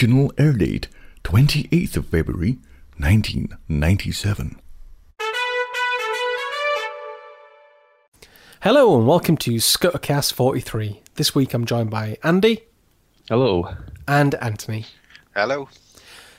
[0.00, 0.88] Original air date
[1.24, 2.52] 28th of February
[2.96, 4.58] 1997.
[8.62, 11.02] Hello and welcome to Scuttercast 43.
[11.16, 12.62] This week I'm joined by Andy
[13.28, 13.74] Hello.
[14.08, 14.86] and Anthony.
[15.36, 15.68] Hello.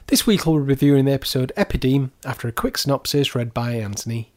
[0.07, 4.31] This week we'll be reviewing the episode Epideme after a quick synopsis read by Anthony.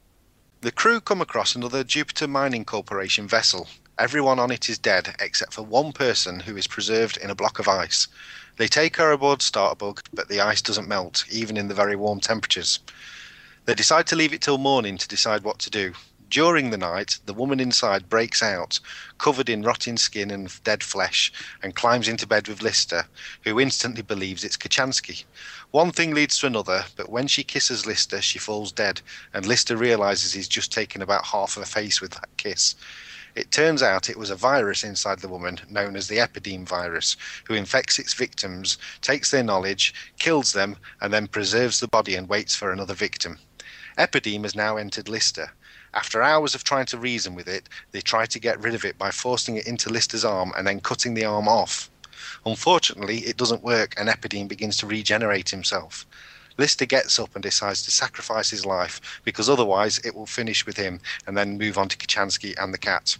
[0.60, 3.68] The crew come across another Jupiter Mining Corporation vessel.
[3.96, 7.60] Everyone on it is dead except for one person who is preserved in a block
[7.60, 8.08] of ice.
[8.56, 12.18] They take her aboard Starbug, but the ice doesn't melt, even in the very warm
[12.18, 12.80] temperatures.
[13.66, 15.92] They decide to leave it till morning to decide what to do.
[16.28, 18.80] During the night, the woman inside breaks out,
[19.18, 23.06] covered in rotting skin and dead flesh, and climbs into bed with Lister,
[23.44, 25.24] who instantly believes it's Kochanski.
[25.70, 29.00] One thing leads to another, but when she kisses Lister, she falls dead,
[29.32, 32.74] and Lister realizes he's just taken about half her face with that kiss.
[33.36, 37.16] It turns out it was a virus inside the woman known as the epideme virus,
[37.46, 42.28] who infects its victims, takes their knowledge, kills them, and then preserves the body and
[42.28, 43.40] waits for another victim.
[43.98, 45.50] Epideme has now entered Lister.
[45.92, 48.98] After hours of trying to reason with it, they try to get rid of it
[48.98, 51.90] by forcing it into Lister's arm and then cutting the arm off.
[52.46, 56.06] Unfortunately, it doesn't work and Epideme begins to regenerate himself.
[56.56, 60.76] Lister gets up and decides to sacrifice his life because otherwise it will finish with
[60.76, 63.16] him and then move on to Kochanski and the cat.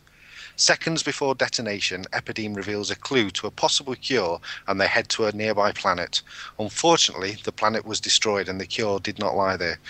[0.56, 5.26] Seconds before detonation, Epideme reveals a clue to a possible cure and they head to
[5.26, 6.22] a nearby planet.
[6.60, 9.80] Unfortunately, the planet was destroyed and the cure did not lie there.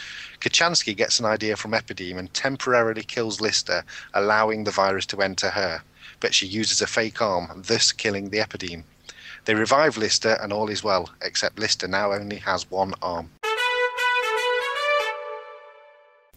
[0.41, 5.51] Kochanski gets an idea from Epideme and temporarily kills Lister, allowing the virus to enter
[5.51, 5.83] her.
[6.21, 8.85] But she uses a fake arm, thus killing the Epideme.
[9.45, 13.31] They revive Lister and all is well, except Lister now only has one arm.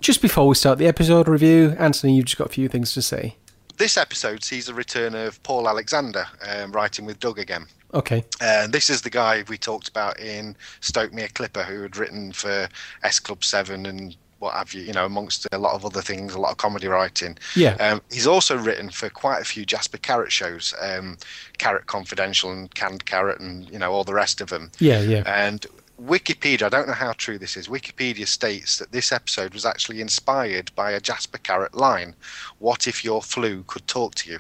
[0.02, 3.02] Just before we start the episode review, Anthony, you've just got a few things to
[3.02, 3.38] say.
[3.78, 7.68] This episode sees the return of Paul Alexander, um, writing with Doug again.
[7.94, 8.26] Okay.
[8.42, 11.96] Uh, this is the guy we talked about in Stoke Me a Clipper, who had
[11.96, 12.68] written for
[13.04, 16.34] S Club 7 and what have you, you know, amongst a lot of other things,
[16.34, 17.38] a lot of comedy writing.
[17.56, 17.76] Yeah.
[17.76, 21.18] Um, he's also written for quite a few Jasper Carrott shows, um,
[21.58, 24.72] Carrott Confidential and Canned Carrott, and you know all the rest of them.
[24.80, 25.24] Yeah, yeah.
[25.26, 25.66] And
[26.02, 27.68] Wikipedia, I don't know how true this is.
[27.68, 32.16] Wikipedia states that this episode was actually inspired by a Jasper Carrott line:
[32.60, 34.40] "What if your flu could talk to you?"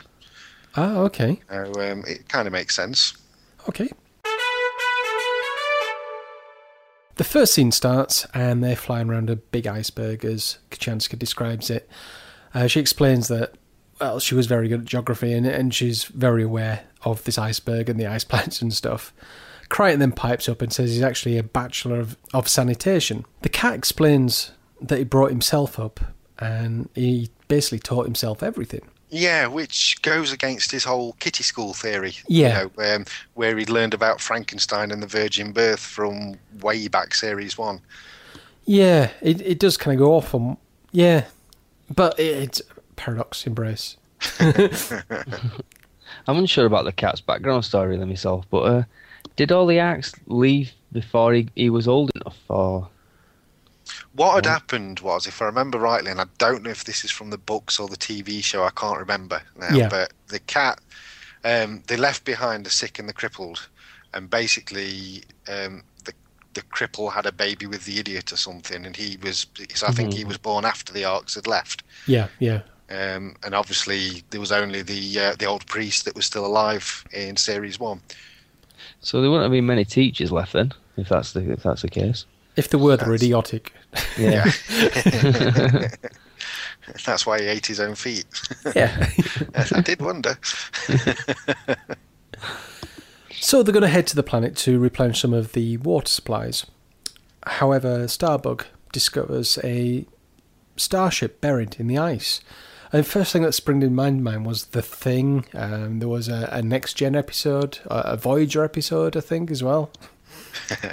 [0.76, 1.42] Ah, okay.
[1.50, 3.14] So um, it kind of makes sense.
[3.68, 3.90] Okay.
[7.16, 11.90] The first scene starts, and they're flying around a big iceberg, as Kochanski describes it.
[12.54, 13.56] Uh, she explains that,
[14.00, 17.90] well, she was very good at geography, and, and she's very aware of this iceberg
[17.90, 19.12] and the ice planets and stuff.
[19.70, 23.26] Kryten then pipes up and says he's actually a bachelor of, of sanitation.
[23.42, 24.52] The cat explains
[24.82, 26.00] that he brought himself up,
[26.40, 28.88] and he basically taught himself everything.
[29.10, 32.16] Yeah, which goes against his whole kitty school theory.
[32.28, 32.64] Yeah.
[32.64, 33.06] You know, um,
[33.36, 37.80] where he learned about Frankenstein and the virgin birth from way back series one.
[38.66, 40.58] Yeah, it, it does kind of go off on.
[40.92, 41.26] Yeah,
[41.94, 42.62] but it, it's
[42.98, 43.96] paradox embrace.
[46.28, 48.84] I'm unsure about the cat's background story really myself, but uh,
[49.36, 52.38] did all the acts leave before he, he was old enough?
[52.50, 52.90] Or
[54.14, 57.12] What had happened was, if I remember rightly, and I don't know if this is
[57.12, 59.90] from the books or the TV show, I can't remember now, Yeah.
[59.90, 60.80] but the cat,
[61.44, 63.68] um, they left behind the sick and the crippled,
[64.14, 66.14] and basically um, the
[66.54, 69.46] the cripple had a baby with the idiot or something, and he was,
[69.76, 71.84] so I think he was born after the Arks had left.
[72.08, 72.62] Yeah, yeah.
[72.90, 77.06] Um, and obviously, there was only the uh, the old priest that was still alive
[77.14, 78.02] in series one.
[79.08, 81.88] So there wouldn't have been many teachers left then, if that's the if that's the
[81.88, 82.26] case.
[82.58, 83.72] If the word were That's- idiotic.
[84.18, 84.52] Yeah.
[87.06, 88.26] That's why he ate his own feet.
[88.76, 89.10] Yeah.
[89.56, 90.38] I did wonder.
[93.32, 96.66] so they're going to head to the planet to replenish some of the water supplies.
[97.44, 100.06] However, Starbug discovers a
[100.76, 102.42] starship buried in the ice.
[102.94, 105.46] And the first thing that sprung in my mind was The Thing.
[105.54, 109.62] Um, there was a, a Next Gen episode, a, a Voyager episode, I think, as
[109.64, 109.90] well.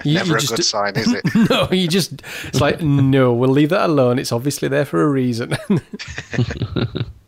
[0.04, 1.24] You- Never you a just- good sign, is it?
[1.50, 4.18] no, you just, it's like, no, we'll leave that alone.
[4.18, 5.56] It's obviously there for a reason.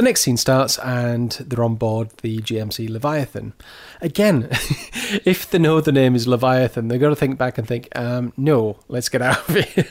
[0.00, 3.52] The next scene starts and they're on board the GMC Leviathan.
[4.00, 4.48] Again,
[5.26, 8.32] if they know the name is Leviathan, they've got to think back and think, um,
[8.34, 9.84] no, let's get out of here.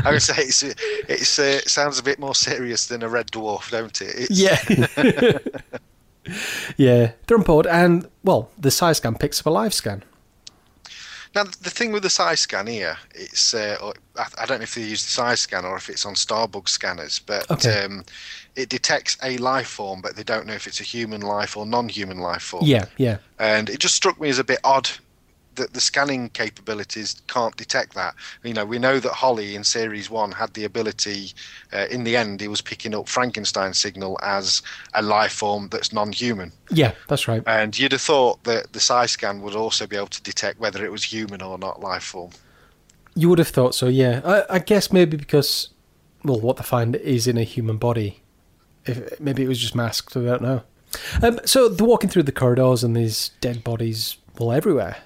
[0.02, 3.26] I would say it's it's uh, it sounds a bit more serious than a red
[3.26, 4.14] dwarf, don't it?
[4.16, 4.56] It's, yeah.
[6.78, 10.04] yeah, they're on board and, well, the psi-scan picks up a live scan.
[11.34, 15.04] Now, the thing with the psi-scan here, it's uh, I don't know if they use
[15.04, 17.84] the psi-scan or if it's on Starbug scanners, but Okay.
[17.84, 18.04] um,
[18.58, 21.64] it detects a life form, but they don't know if it's a human life or
[21.64, 22.64] non-human life form.
[22.64, 23.18] Yeah, yeah.
[23.38, 24.90] and it just struck me as a bit odd
[25.54, 28.14] that the scanning capabilities can't detect that.
[28.44, 31.32] You know, we know that Holly in series one had the ability.
[31.72, 34.62] Uh, in the end, he was picking up Frankenstein's signal as
[34.94, 37.42] a life form that's non-human, Yeah, that's right.
[37.46, 40.90] and you'd have thought that the psi-scan would also be able to detect whether it
[40.92, 42.30] was human or not life form.
[43.14, 44.20] You would have thought so, yeah.
[44.24, 45.68] I, I guess maybe because,
[46.24, 48.22] well, what they find is in a human body.
[48.88, 50.16] If maybe it was just masked.
[50.16, 50.62] I don't know.
[51.22, 54.96] Um, so they're walking through the corridors and these dead bodies all everywhere.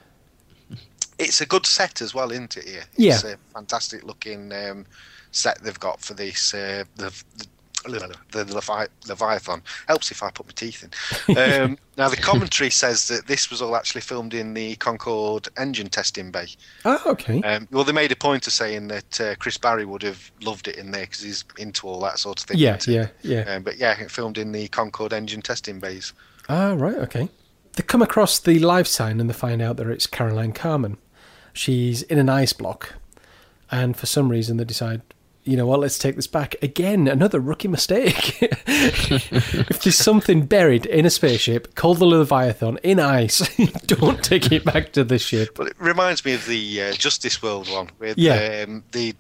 [1.19, 2.65] It's a good set as well, isn't it?
[2.69, 3.15] Here, Yeah.
[3.15, 4.87] it's a fantastic looking um,
[5.31, 6.55] set they've got for this.
[6.55, 7.47] Uh, the, the
[7.83, 10.85] the Levi- Leviathan helps if I put my teeth
[11.29, 11.37] in.
[11.37, 15.89] Um, now the commentary says that this was all actually filmed in the Concorde engine
[15.89, 16.49] testing bay.
[16.85, 17.43] Oh, okay.
[17.43, 20.69] Um, well, they made a point of saying that uh, Chris Barrie would have loved
[20.69, 22.59] it in there because he's into all that sort of thing.
[22.59, 23.41] yeah, yeah, yeah.
[23.43, 26.13] Um, but yeah, it filmed in the Concorde engine testing bays.
[26.49, 27.29] Ah, right, okay.
[27.75, 30.99] They come across the life sign and they find out that it's Caroline Carmen.
[31.55, 32.95] She's in an ice block,
[33.71, 35.03] and for some reason they decide,
[35.45, 36.55] you know what, let's take this back.
[36.63, 38.39] Again, another rookie mistake.
[38.67, 43.41] if there's something buried in a spaceship called the Leviathan in ice,
[43.87, 45.55] don't take it back to the ship.
[45.57, 48.65] But it reminds me of the uh, Justice World one, with Yeah.
[48.69, 49.15] um, the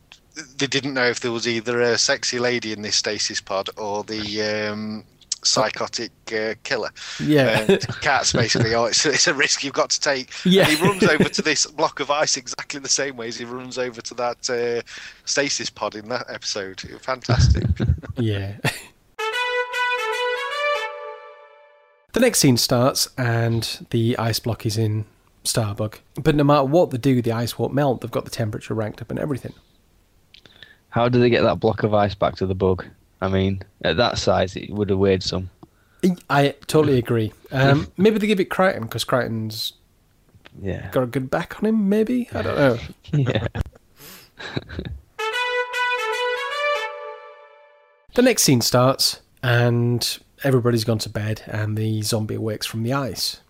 [0.56, 4.02] they didn't know if there was either a sexy lady in this stasis pod or
[4.02, 5.04] the um,
[5.44, 6.90] psychotic uh, killer.
[7.20, 7.66] Yeah.
[7.68, 10.30] And Cat's basically, oh, it's, it's a risk you've got to take.
[10.44, 10.68] Yeah.
[10.68, 13.44] And he runs over to this block of ice exactly the same way as he
[13.44, 14.82] runs over to that uh,
[15.24, 16.80] stasis pod in that episode.
[17.00, 17.64] Fantastic.
[18.18, 18.58] Yeah.
[22.12, 25.06] the next scene starts, and the ice block is in
[25.44, 25.96] Starbug.
[26.22, 28.00] But no matter what they do, the ice won't melt.
[28.02, 29.54] They've got the temperature ranked up and everything.
[30.90, 32.84] How do they get that block of ice back to the bug?
[33.22, 35.48] I mean, at that size, it would have weighed some.
[36.28, 37.32] I totally agree.
[37.52, 39.74] Um, maybe they give it Kryten because Kryten's
[40.60, 40.90] Yeah.
[40.90, 41.88] got a good back on him.
[41.88, 42.78] Maybe I don't know.
[43.12, 43.46] yeah.
[48.14, 52.92] The next scene starts, and everybody's gone to bed, and the zombie awakes from the
[52.92, 53.40] ice.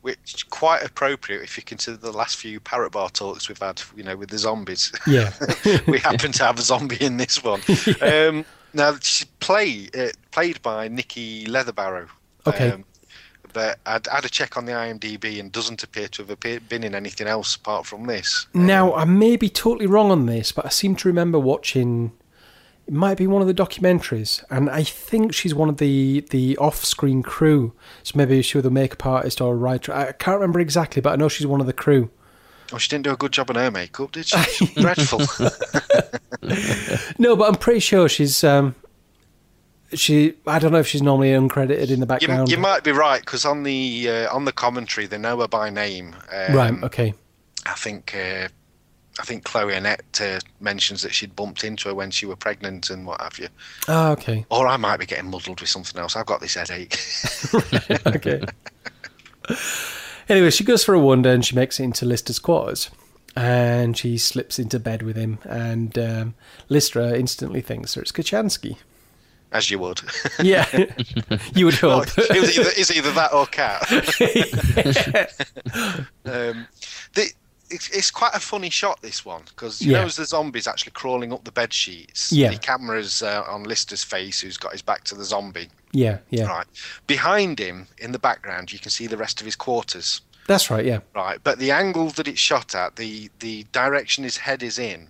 [0.00, 3.80] Which is quite appropriate if you consider the last few parrot bar talks we've had,
[3.94, 4.90] you know, with the zombies.
[5.06, 5.32] Yeah,
[5.86, 7.60] we happen to have a zombie in this one.
[8.00, 8.44] um,
[8.78, 12.08] now, she's play, uh, played by Nikki Leatherbarrow.
[12.46, 12.70] Okay.
[12.70, 12.84] Um,
[13.52, 16.84] but I'd had a check on the IMDb and doesn't appear to have appear, been
[16.84, 18.46] in anything else apart from this.
[18.54, 22.12] Now, I may be totally wrong on this, but I seem to remember watching.
[22.86, 26.56] It might be one of the documentaries, and I think she's one of the the
[26.56, 27.74] off-screen crew.
[28.02, 29.92] So maybe she was a makeup artist or a writer.
[29.92, 32.10] I can't remember exactly, but I know she's one of the crew.
[32.72, 34.38] Oh, she didn't do a good job on her makeup, did she?
[34.38, 35.20] She's dreadful.
[37.18, 38.44] No, but I'm pretty sure she's.
[38.44, 38.74] Um,
[39.92, 40.34] she.
[40.46, 42.50] I don't know if she's normally uncredited in the you, background.
[42.50, 45.68] you might be right because on the uh, on the commentary they know her by
[45.68, 46.14] name.
[46.32, 46.82] Um, right.
[46.84, 47.14] Okay.
[47.66, 48.48] I think uh,
[49.18, 52.88] I think Chloe Annett uh, mentions that she'd bumped into her when she were pregnant
[52.88, 53.48] and what have you.
[53.88, 54.46] Ah, okay.
[54.50, 56.14] Or I might be getting muddled with something else.
[56.14, 56.96] I've got this headache.
[58.06, 58.42] okay.
[60.28, 62.90] Anyway, she goes for a wander and she makes it into Lister's quarters.
[63.36, 66.34] And she slips into bed with him, and um,
[66.68, 68.78] Lister instantly thinks that it's Kochanski.
[69.52, 70.00] As you would.
[70.42, 70.66] Yeah,
[71.54, 72.08] you would Well, hope.
[72.18, 73.86] it was either, it's either that or cat.
[76.24, 76.66] um,
[77.14, 77.30] the,
[77.70, 80.00] it's, it's quite a funny shot, this one, because you Yeah.
[80.00, 82.50] know, as the zombies actually crawling up the bed sheets, Yeah.
[82.50, 85.68] the camera's uh, on Lister's face, who's got his back to the zombie.
[85.92, 86.66] Yeah, yeah, Right.
[87.06, 90.20] Behind him, in the background, you can see the rest of his quarters.
[90.46, 90.84] that's right.
[90.84, 91.38] Yeah, Right.
[91.42, 95.08] But the angle that it's shot at, the, the direction his head is in,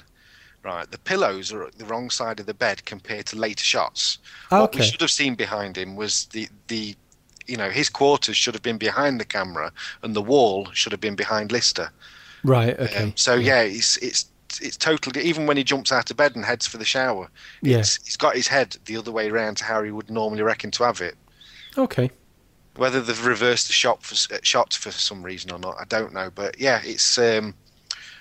[0.64, 4.18] right, the pillows are at the wrong side of the bed compared to later shots.
[4.52, 4.60] Okay.
[4.60, 6.96] What we should have seen behind him was the, the
[7.46, 11.00] you know, his quarters should have been behind the camera and the wall should have
[11.00, 11.90] been behind Lister.
[12.44, 12.78] right.
[12.78, 13.04] Okay.
[13.04, 14.26] Um, so yeah, it's it's
[14.60, 17.28] it's totally even when he jumps out of bed and heads for the shower,
[17.62, 17.78] Yeah.
[17.78, 20.84] he's got his head the other way around to how he would normally reckon to
[20.84, 21.16] have it.
[21.76, 22.10] okay.
[22.76, 26.12] Whether they've reversed the shot for uh, shots for some reason or not, I don't
[26.14, 26.30] know.
[26.32, 27.52] But yeah, it's um,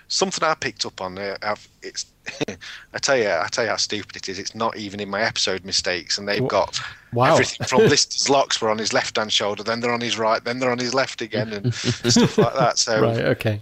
[0.07, 1.15] something I picked up on.
[1.19, 2.07] Uh, I've, it's
[2.93, 4.39] I tell you, I tell you how stupid it is.
[4.39, 6.79] It's not even in my episode mistakes, and they've got
[7.13, 7.33] Wow.
[7.33, 10.43] everything from Lister's locks were on his left hand shoulder, then they're on his right,
[10.43, 12.79] then they're on his left again, and stuff like that.
[12.79, 13.19] So Right.
[13.19, 13.61] Okay.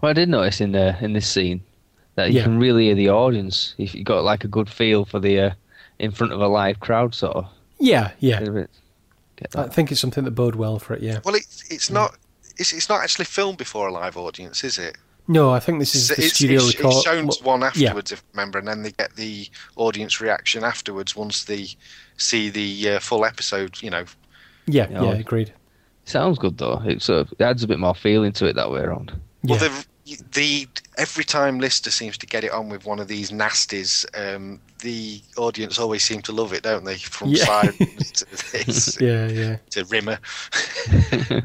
[0.00, 1.62] Well, I did notice in uh, in this scene
[2.16, 2.44] that you Yeah.
[2.44, 5.50] can really hear the audience if you got like a good feel for the uh,
[5.98, 7.46] in front of a live crowd sort of.
[7.78, 8.10] Yeah.
[8.20, 8.40] Yeah.
[8.40, 8.70] Bit-
[9.36, 11.02] get I think it's something that bode well for it.
[11.02, 11.20] Yeah.
[11.24, 12.16] Well, it's it's not
[12.56, 14.96] it's, it's not actually filmed before a live audience, is it?
[15.28, 16.92] No, I think this is So the it's, studio it's, record.
[16.94, 17.66] it's shown well, one yeah.
[17.68, 21.68] afterwards, if I remember, and then they get the audience reaction afterwards once they
[22.16, 23.80] see the uh, full episode.
[23.82, 24.04] You know,
[24.66, 25.52] yeah, Yeah, yeah, agreed.
[26.04, 26.82] Sounds good though.
[26.84, 29.12] It sort of adds a bit more feeling to it that way around.
[29.42, 29.56] Yeah.
[29.56, 29.58] well,
[30.06, 30.68] the, the
[30.98, 35.20] every time Lister seems to get it on with one of these nasties, um, the
[35.36, 36.96] audience always seem to love it, don't they?
[36.96, 37.44] From Yeah.
[37.44, 39.56] Sirens to this yeah, yeah.
[39.70, 40.18] to Rimmer.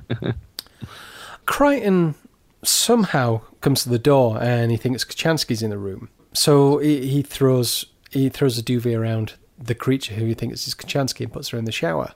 [1.48, 2.16] Kryten
[2.64, 6.10] somehow comes to the door and he thinks Kochanski's in the room.
[6.34, 10.74] So he, he throws he throws a duvet around the creature who he thinks is
[10.74, 12.14] Kochanski and puts her in the shower.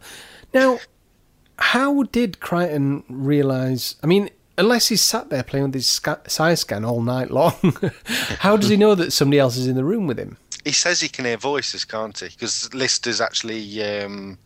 [0.54, 0.80] Now,
[1.58, 3.96] how did Kryten realise?
[4.04, 4.30] I mean,
[4.60, 7.54] unless he's sat there playing with his sca- psi-scan all night long,
[8.40, 10.38] how does he know that somebody else is in the room with him?
[10.66, 12.28] He says he can hear voices, can't he?
[12.28, 13.84] Because Lister's actually.
[13.84, 14.38] Um,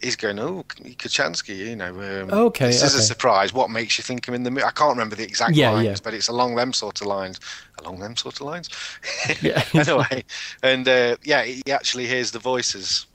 [0.00, 1.90] He's going, oh, Kochanski, you know.
[1.90, 3.52] Um, Okay, This is a surprise.
[3.52, 4.64] What makes you think I'm in the movie?
[4.64, 5.94] I can't remember the exact Yeah, lines, yeah.
[6.02, 7.38] but it's along them sort of lines.
[7.78, 8.68] Along them sort of lines?
[9.42, 9.62] Yeah.
[9.74, 10.24] anyway,
[10.62, 13.06] and uh, yeah, he actually hears the voices.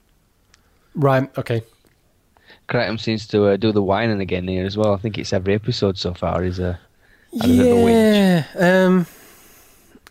[0.95, 1.29] Right.
[1.37, 1.63] Okay.
[2.69, 4.93] Kryten seems to uh, do the whining again here as well.
[4.93, 6.43] I think it's every episode so far.
[6.43, 6.77] Is uh,
[7.41, 8.45] a bit of a whinge.
[8.55, 8.85] Yeah.
[8.85, 9.05] Um,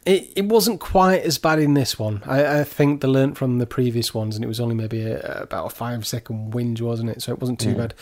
[0.04, 2.22] it it wasn't quite as bad in this one.
[2.24, 5.42] I, I think they learnt from the previous ones, and it was only maybe a,
[5.42, 7.22] about a five second whinge, wasn't it?
[7.22, 7.92] So it wasn't too bad.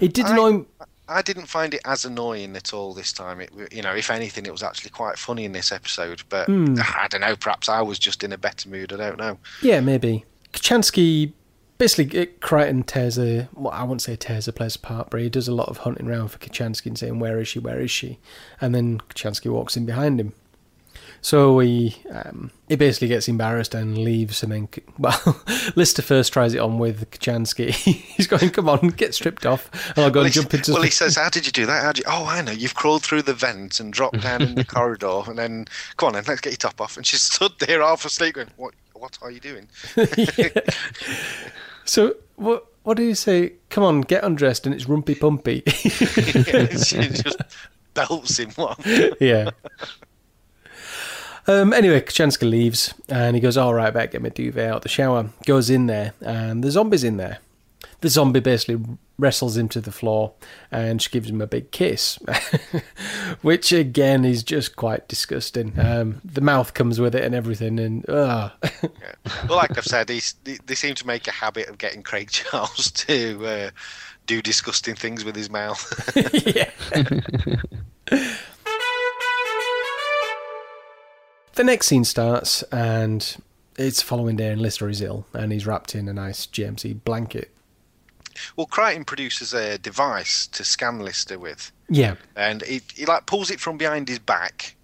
[0.00, 0.48] It did I- annoy.
[0.48, 0.66] m-
[1.06, 3.38] I didn't find it as annoying at all this time.
[3.42, 6.22] It, you know, if anything, it was actually quite funny in this episode.
[6.30, 6.76] But Hmm.
[6.78, 7.36] I don't know.
[7.36, 8.90] Perhaps I was just in a better mood.
[8.90, 9.36] I don't know.
[9.60, 10.24] Yeah, maybe.
[10.54, 11.32] Kochanski
[11.78, 13.48] basically it, Kryten tears a.
[13.54, 16.08] Well, I wouldn't say tears a place apart, but he does a lot of hunting
[16.08, 17.58] around for Kochanski and saying, "Where is she?
[17.58, 18.18] Where is she?"
[18.60, 20.32] And then Kochanski walks in behind him.
[21.20, 25.42] So he um, he basically gets embarrassed and leaves, and then well,
[25.74, 27.70] Lister first tries it on with Kochanski.
[27.72, 30.82] He's going, "Come on, get stripped off, and I'll go Well, and jump into." well,
[30.82, 31.82] the-" he says, "How did you do that?
[31.82, 32.10] How did you...
[32.12, 32.52] Oh, I know.
[32.52, 35.66] You've crawled through the vent and dropped down in the corridor, and then
[35.96, 38.50] come on, then let's get your top off." And she stood there half asleep, going,
[38.56, 38.74] "What?
[39.04, 39.68] What are you doing?"
[41.86, 42.64] So what?
[42.82, 43.52] What do you say?
[43.70, 45.62] Come on, get undressed, and it's rumpy pumpy.
[46.86, 47.40] she just
[47.94, 48.76] belts him one.
[49.20, 49.50] yeah.
[51.46, 54.88] Um, anyway, Kochanski leaves and he goes, All right, back, get my duvet out the
[54.88, 55.28] shower.
[55.46, 57.38] Goes in there and the zombie's in there.
[58.00, 58.82] The zombie basically
[59.18, 60.32] wrestles him to the floor
[60.70, 62.18] and she gives him a big kiss,
[63.42, 65.78] which again is just quite disgusting.
[65.78, 68.50] Um, the mouth comes with it and everything, and uh,
[68.82, 69.14] Yeah.
[69.48, 72.30] Well, like I've said, he's, they, they seem to make a habit of getting Craig
[72.32, 73.70] Charles to uh,
[74.26, 76.12] do disgusting things with his mouth.
[76.46, 76.70] yeah.
[81.54, 83.36] the next scene starts, and
[83.76, 87.53] it's following day, and Lister is ill, and he's wrapped in a nice GMC blanket.
[88.56, 93.50] Well, Kryten produces a device to scan Lister with, Yeah, and he, he like pulls
[93.50, 94.76] it from behind his back.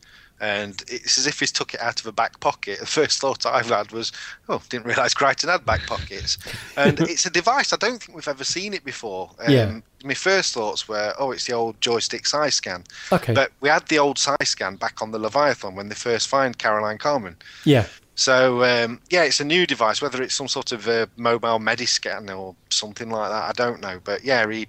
[0.42, 2.78] And it's as if he's took it out of a back pocket.
[2.80, 4.10] The first thought I've had was,
[4.48, 6.38] "Oh, didn't realise Kryten had back pockets."
[6.78, 9.32] And it's a device I don't think we've ever seen it before.
[9.38, 9.80] Um, Yeah.
[10.02, 13.98] My first thoughts were, "Oh, it's the old joystick psi-scan." okay, But we had the
[13.98, 17.36] old psi-scan back on the Leviathan when they first find Caroline Carmen.
[17.66, 20.02] yeah, So um, yeah, it's a new device.
[20.02, 24.00] Whether it's some sort of uh, mobile Mediscan or something like that, I don't know.
[24.02, 24.68] But yeah, he,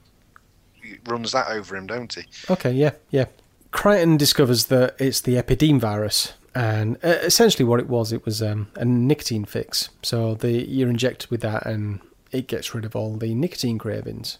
[0.81, 2.24] he runs that over him, don't he?
[2.50, 3.25] okay, yeah, yeah.
[3.71, 8.41] Kryten discovers that it's the epideme virus, and uh, essentially what it was, it was
[8.41, 9.89] um, a nicotine fix.
[10.01, 14.38] So the you're injected with that, and it gets rid of all the nicotine cravings.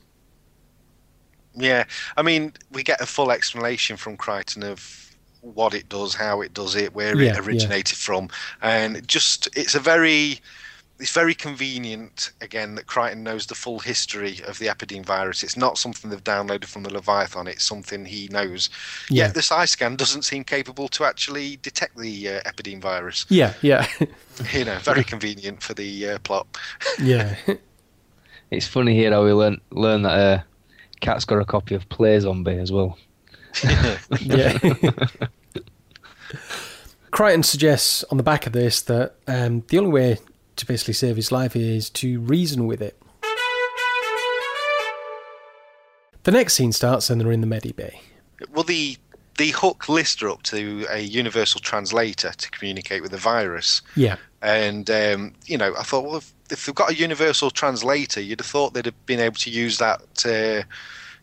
[1.54, 1.84] Yeah,
[2.16, 5.11] I mean, we get a full explanation from Kryten of
[5.42, 7.42] what it does, how it does it, where Yeah, it yeah.
[7.42, 8.30] originated from,
[8.62, 10.40] and just it's a very
[11.00, 15.42] it's very convenient again that Kryten knows the full history of the epideme virus.
[15.42, 17.48] It's not something they've downloaded from the Leviathan.
[17.48, 18.70] It's something he knows.
[19.10, 19.26] Yeah.
[19.26, 23.26] Yet the psi-scan doesn't seem capable to actually detect the uh, epideme virus.
[23.30, 23.88] Yeah, yeah,
[24.54, 26.46] You know, very convenient for the uh, plot.
[27.02, 27.36] yeah.
[28.52, 30.44] It's funny here how we learn learn that uh,
[31.00, 32.98] Cat's got a copy of Play Zombie as well.
[34.22, 34.58] yeah.
[37.12, 40.18] Kryten suggests on the back of this that um, the only way
[40.56, 42.98] to basically save his life is to reason with it.
[46.24, 48.02] The next scene starts and they're in the Medi Bay.
[48.54, 48.98] Well, the
[49.38, 53.82] the hook Lister up to a universal translator to communicate with the virus.
[53.96, 58.22] Yeah, And um, you know, I thought, well, if, if they've got a universal translator,
[58.22, 60.64] you'd have thought they'd have been able to use that, uh,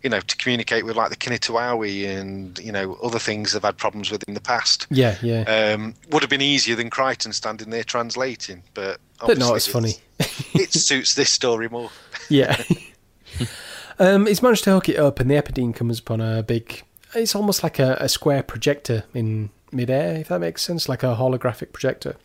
[0.02, 3.76] you know, to communicate with like the Kinitawowi and you know other things they've had
[3.76, 4.86] problems with in the past.
[4.90, 5.42] yeah, yeah.
[5.42, 10.02] Um, would have been easier than Kryten standing there translating, but but no, obviously it's
[10.20, 10.62] funny.
[10.62, 11.90] it suits this story more.
[12.30, 12.62] Yeah.
[14.00, 16.84] Um, he's managed to hook it up, and the Epideme comes upon a big.
[17.14, 21.16] It's almost like a, a square projector in midair, if that makes sense, like a
[21.16, 22.16] holographic projector.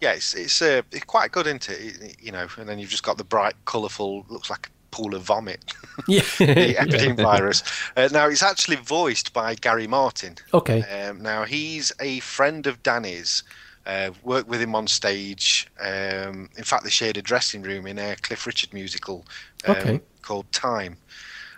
[0.00, 2.16] Yeah, it's it's, uh, it's quite good, isn't it?
[2.20, 5.22] You know, and then you've just got the bright, colourful, looks like a pool of
[5.22, 5.74] vomit,
[6.08, 6.20] Yeah.
[6.38, 7.62] the Epideme virus.
[7.96, 10.36] Uh, now, it's actually voiced by Gary Martin.
[10.54, 10.82] okay.
[10.82, 13.42] Um, now, he's a friend of Danny's.
[13.86, 15.68] Uh, worked with him on stage.
[15.80, 19.24] Um, in fact, they shared a dressing room in a Cliff Richard musical
[19.64, 20.00] um, Okay.
[20.22, 20.96] called Time.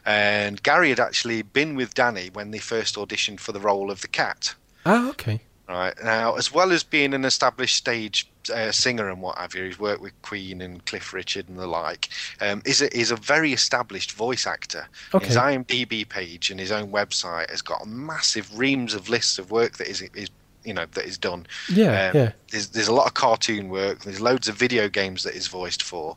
[0.05, 4.03] And Gary had actually been with Danny when they first auditioned for the role of
[4.03, 4.55] the cat.
[4.85, 5.41] Ah, okay.
[5.69, 9.65] Right now, as well as being an established stage uh, singer and what have you,
[9.65, 12.09] he's worked with Queen and Cliff Richard and the like.
[12.41, 14.89] Um, is a is a very established voice actor.
[15.15, 15.27] Okay.
[15.27, 19.77] His IMDb page and his own website has got massive reams of lists of work
[19.79, 20.31] that is is
[20.65, 21.47] you know that is done.
[21.73, 22.33] Yeah, Um, yeah.
[22.51, 24.01] There's there's a lot of cartoon work.
[24.05, 26.17] There's loads of video games that is voiced for,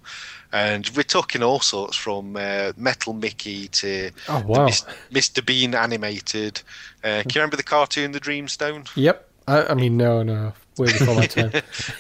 [0.51, 4.65] and we're talking all sorts from uh, Metal Mickey to Oh, wow.
[4.65, 6.61] Mis- Mr Bean animated.
[7.03, 8.89] Uh, can you remember the cartoon The Dreamstone?
[8.95, 9.27] Yep.
[9.47, 10.53] I, I mean, no, no.
[10.77, 11.51] Way before my time.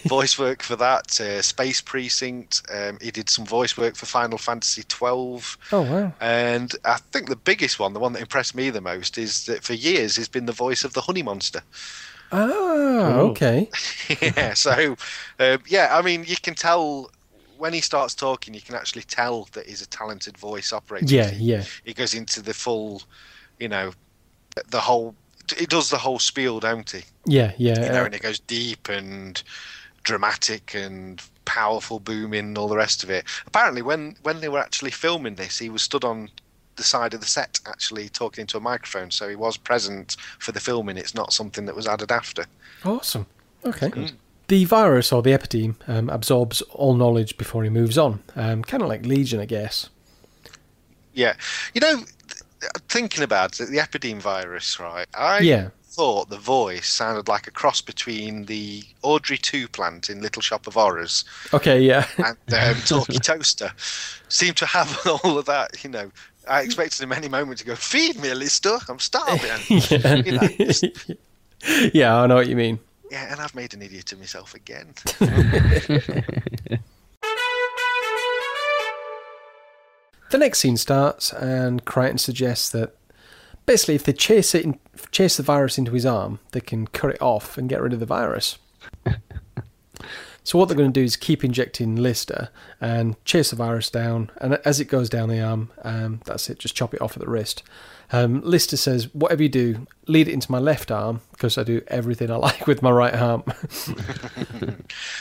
[0.05, 1.19] voice work for that.
[1.19, 2.61] Uh, Space Precinct.
[2.73, 5.57] Um, he did some voice work for Final Fantasy twelve.
[5.71, 6.13] Oh, wow.
[6.21, 9.63] And I think the biggest one, the one that impressed me the most, is that
[9.63, 11.61] for years he's been the voice of the Honey Monster.
[12.31, 13.69] Ah, okay.
[14.21, 14.95] yeah, so
[15.39, 17.11] um, yeah, I mean, you can tell
[17.57, 21.13] when he starts talking, you can actually tell that he's a talented voice operator.
[21.13, 21.63] Yeah, he, yeah.
[21.83, 23.03] He goes into the full,
[23.59, 23.91] you know,
[24.69, 25.13] the whole.
[25.57, 27.01] He does the whole spiel, don't he?
[27.25, 27.83] Yeah, yeah.
[27.83, 29.41] You know, uh, and it goes deep and
[30.03, 33.25] dramatic and powerful, booming, and all the rest of it.
[33.45, 36.29] Apparently, when when they were actually filming this, he was stood on
[36.75, 39.11] the side of the set, actually talking into a microphone.
[39.11, 40.97] So he was present for the filming.
[40.97, 42.45] It's not something that was added after.
[42.83, 43.27] Awesome.
[43.65, 43.91] Okay.
[44.47, 48.21] The virus or the epideme um, absorbs all knowledge before he moves on.
[48.35, 49.89] Um, kind of like Legion, I guess.
[51.13, 51.35] Yeah,
[51.73, 52.03] you know,
[52.89, 55.07] thinking about it, the epideme virus, right?
[55.13, 55.69] I Yeah.
[55.83, 60.67] thought the voice sounded like a cross between the Audrey Two plant in Little Shop
[60.67, 62.05] of Horrors Okay, yeah.
[62.17, 63.71] and um, Talkie Toaster.
[64.29, 66.11] Seemed to have all of that, you know.
[66.47, 70.15] I expected him any moment to go, "Feed me, Lister, I'm starving." yeah.
[70.15, 70.85] You know, just-
[71.93, 72.79] yeah, I know what you mean.
[73.11, 74.93] yeah, and I've made an idiot of myself again.
[80.31, 82.95] The next scene starts, and Kryten suggests that
[83.65, 84.79] basically, if they chase it, in,
[85.11, 87.99] chase the virus into his arm, they can cut it off and get rid of
[87.99, 88.57] the virus.
[90.43, 94.31] so what they're going to do is keep injecting Lister and chase the virus down,
[94.37, 96.59] and as it goes down the arm, um, that's it.
[96.59, 97.61] Just chop it off at the wrist.
[98.13, 101.81] Um, Lister says, "Whatever you do, lead it into my left arm because I do
[101.87, 103.43] everything I like with my right arm."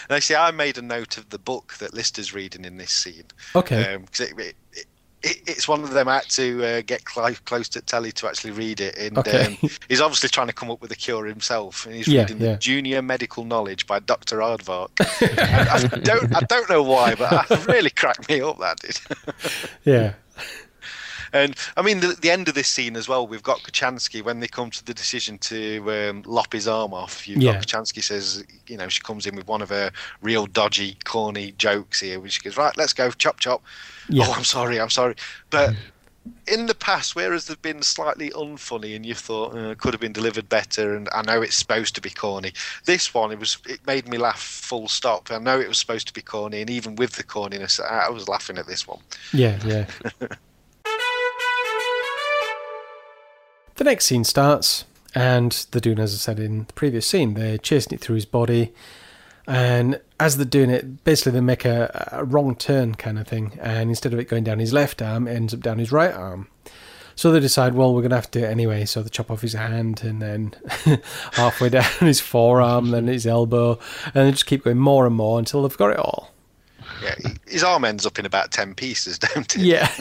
[0.09, 3.25] And actually, I made a note of the book that Lister's reading in this scene.
[3.55, 3.95] okay.
[3.95, 4.87] Um 'cause it, it,
[5.23, 8.27] it, it's one of them I had to uh, get cli- close to telly to
[8.29, 8.97] actually read it.
[8.97, 9.45] And Okay.
[9.47, 11.87] um, he's obviously trying to come up with a cure himself.
[11.87, 12.53] And he's Yeah, reading yeah.
[12.53, 14.39] the Junior Medical Knowledge by Dr.
[14.39, 14.89] Aardvark.
[15.01, 18.59] I don't, I don't know why, but that really cracked me up.
[18.59, 19.01] That did.
[19.85, 20.13] yeah.
[21.33, 23.25] And I mean, the, the end of this scene as well.
[23.25, 27.29] We've got Kochanski when they come to the decision to um, lop his arm off.
[27.29, 27.53] You've Yeah.
[27.53, 31.53] got Kochanski says, you know, she comes in with one of her real dodgy, corny
[31.53, 33.63] jokes here, which goes, right, let's go, chop chop.
[34.11, 34.27] Yeah.
[34.27, 35.15] Oh, I'm sorry, I'm sorry.
[35.51, 35.75] But
[36.47, 40.13] in the past, whereas they've been slightly unfunny, and you thought uh, could have been
[40.13, 42.53] delivered better, and I know it's supposed to be corny.
[42.85, 45.31] This one, it was, it made me laugh full stop.
[45.31, 48.11] I know it was supposed to be corny, and even with the corniness, I, I
[48.11, 49.01] was laughing at this one.
[49.33, 49.87] Yeah, yeah.
[53.77, 57.59] the next scene starts, and they're doing, as I said in the previous scene, they're
[57.59, 58.73] chasing it through his body.
[59.51, 63.59] And as they're doing it, basically they make a, a wrong turn kind of thing.
[63.61, 66.15] And instead of it going down his left arm, it ends up down his right
[66.15, 66.47] arm.
[67.17, 68.85] So they decide, well, we're going to have to do it anyway.
[68.85, 70.55] So they chop off his hand and then
[71.33, 73.81] halfway down his forearm, then his elbow.
[74.15, 76.31] And they just keep going more and more until they've got it all.
[77.03, 77.17] Yeah,
[77.49, 79.63] his arm ends up in about ten pieces, don't it?
[79.63, 79.93] Yeah.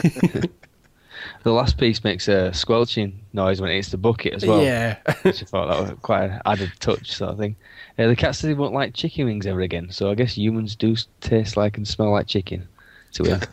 [1.42, 4.62] The last piece makes a squelching noise when it hits the bucket as well.
[4.62, 4.96] yeah.
[5.22, 7.56] Which I thought that was quite an added touch sort of thing.
[7.98, 10.76] Uh, the cat says he won't like chicken wings ever again, so I guess humans
[10.76, 12.68] do taste like and smell like chicken.
[13.12, 13.40] So yeah,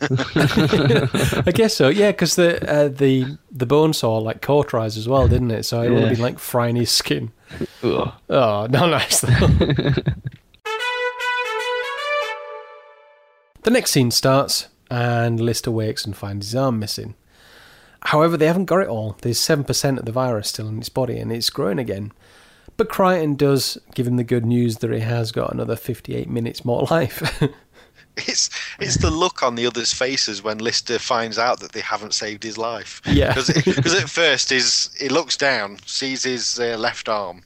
[1.46, 1.88] I guess so.
[1.88, 5.64] Yeah, because the uh, the the bone saw like cauterized as well, didn't it?
[5.64, 7.32] So it would have been like frying his skin.
[7.82, 8.12] Ugh.
[8.30, 9.30] Oh, not nice though.
[13.62, 17.16] the next scene starts, and Lister wakes and finds his arm missing.
[18.02, 19.16] However, they haven't got it all.
[19.22, 22.12] There's seven percent of the virus still in its body, and it's growing again.
[22.76, 26.64] But Kryten does give him the good news that he has got another 58 minutes
[26.64, 27.42] more life.
[28.16, 32.14] It's it's the look on the others' faces when Lister finds out that they haven't
[32.14, 33.00] saved his life.
[33.06, 33.34] Yeah.
[33.64, 37.42] Because at first he's, he looks down, sees his uh, left arm,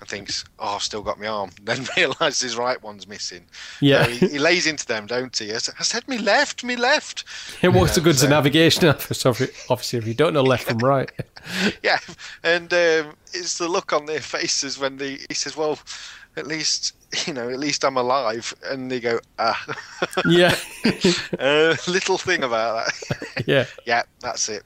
[0.00, 3.44] and thinks, "Oh, I've still got my arm." Then realises his right one's missing.
[3.80, 4.04] Yeah.
[4.04, 5.52] So he, he lays into them, don't he?
[5.52, 7.24] I said, I said me left, me left.
[7.62, 10.64] it works You a know, good so- navigation officer, officer if you don't know left
[10.64, 11.10] from right.
[11.82, 11.98] Yeah,
[12.42, 15.78] and um, it's the look on their faces when they, he says, "Well,
[16.36, 16.94] at least
[17.26, 19.64] you know, at least I'm alive," and they go, "Ah."
[20.26, 20.54] Yeah.
[21.38, 23.44] uh, little thing about that.
[23.46, 23.64] yeah.
[23.86, 24.62] yeah, that's it.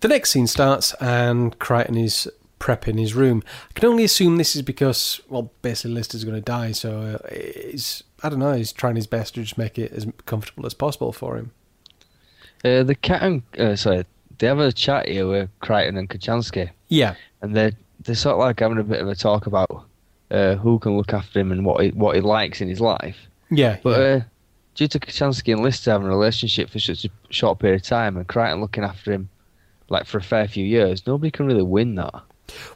[0.00, 2.28] The next scene starts, and Kryten is
[2.60, 3.42] prepping his room.
[3.70, 7.34] I can only assume this is because, well, basically Lister's going to die, so uh,
[7.34, 10.74] he's, I don't know, he's trying his best to just make it as comfortable as
[10.74, 11.52] possible for him.
[12.64, 14.04] Uh, the cat and uh, sorry,
[14.38, 18.40] they have a chat here with Kryten and Kochanski, Yeah, and they're they're sort of
[18.40, 19.84] like having a bit of a talk about
[20.30, 23.16] uh, who can look after him and what he, what he likes in his life.
[23.50, 24.06] yeah, But yeah.
[24.06, 24.20] uh,
[24.74, 28.16] due to Kochanski and Lister having a relationship for such a short period of time,
[28.16, 29.28] and Kryten looking after him
[29.88, 32.14] like for a fair few years, nobody can really win that.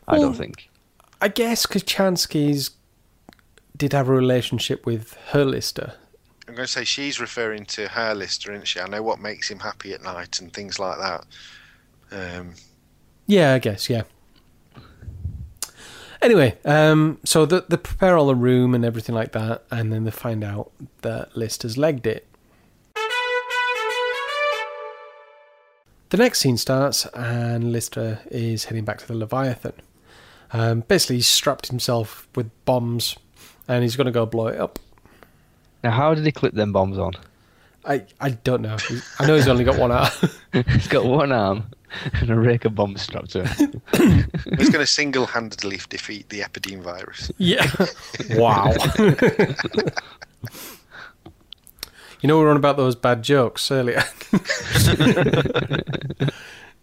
[0.09, 0.68] I don't think.
[1.20, 2.70] I guess Kochanski's
[3.77, 5.94] did have a relationship with her Lister.
[6.49, 8.81] I'm going to say she's referring to her Lister, isn't she?
[8.81, 11.25] I know what makes him happy at night and things like that.
[12.11, 12.55] Um,
[13.27, 14.03] Yeah, I guess, yeah.
[16.20, 20.05] Anyway, um, so they, they prepare all the room and everything like that, and then
[20.05, 22.27] they find out that Lister's legged it.
[26.11, 29.75] The next scene starts, and Lister is heading back to the Leviathan.
[30.53, 33.16] Um, basically, he's strapped himself with bombs,
[33.68, 34.81] and he's going to go blow it up.
[35.85, 37.12] Now, how did he clip them bombs on?
[37.85, 38.77] I, I don't know.
[39.20, 40.11] I know he's only got one arm.
[40.53, 41.64] He's got one arm
[42.12, 43.83] and a rake of bombs strapped to him.
[44.59, 47.31] he's going to single-handedly defeat the epideme virus.
[47.38, 47.66] Yeah.
[48.31, 48.73] wow.
[52.22, 54.02] You know we were on about those bad jokes earlier.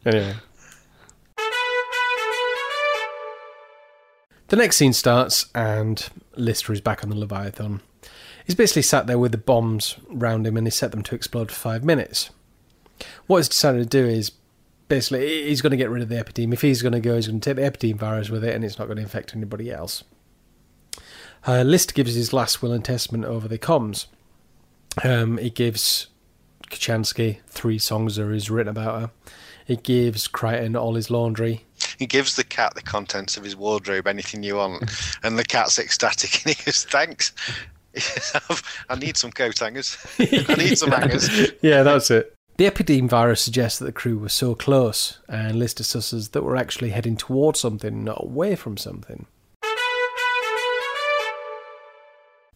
[0.05, 0.35] anyway.
[4.49, 7.81] The next scene starts, and Lister is back on the Leviathan.
[8.45, 11.51] He's basically sat there with the bombs round him, and he's set them to explode
[11.51, 12.29] for five minutes.
[13.27, 14.31] What he's decided to do is
[14.87, 16.53] basically he's going to get rid of the epideme.
[16.53, 18.63] If he's going to go, he's going to take the epideme virus with it, and
[18.63, 20.05] it's not going to infect anybody else.
[21.45, 24.07] Uh, Lister gives his last will and testament over the comms.
[25.03, 26.07] Um, he gives
[26.69, 29.11] Kochanski three songs that he's written about her.
[29.65, 31.65] He gives Kryten all his laundry.
[31.97, 34.89] He gives the cat the contents of his wardrobe, anything you want,
[35.23, 37.33] and the cat's ecstatic, and he goes, "Thanks."
[38.89, 39.97] I need some coat hangers.
[40.19, 41.29] I need some hangers.
[41.61, 42.33] yeah, that's it.
[42.57, 46.55] The epideme virus suggests that the crew were so close, and Lister susses that we're
[46.55, 49.25] actually heading towards something, not away from something.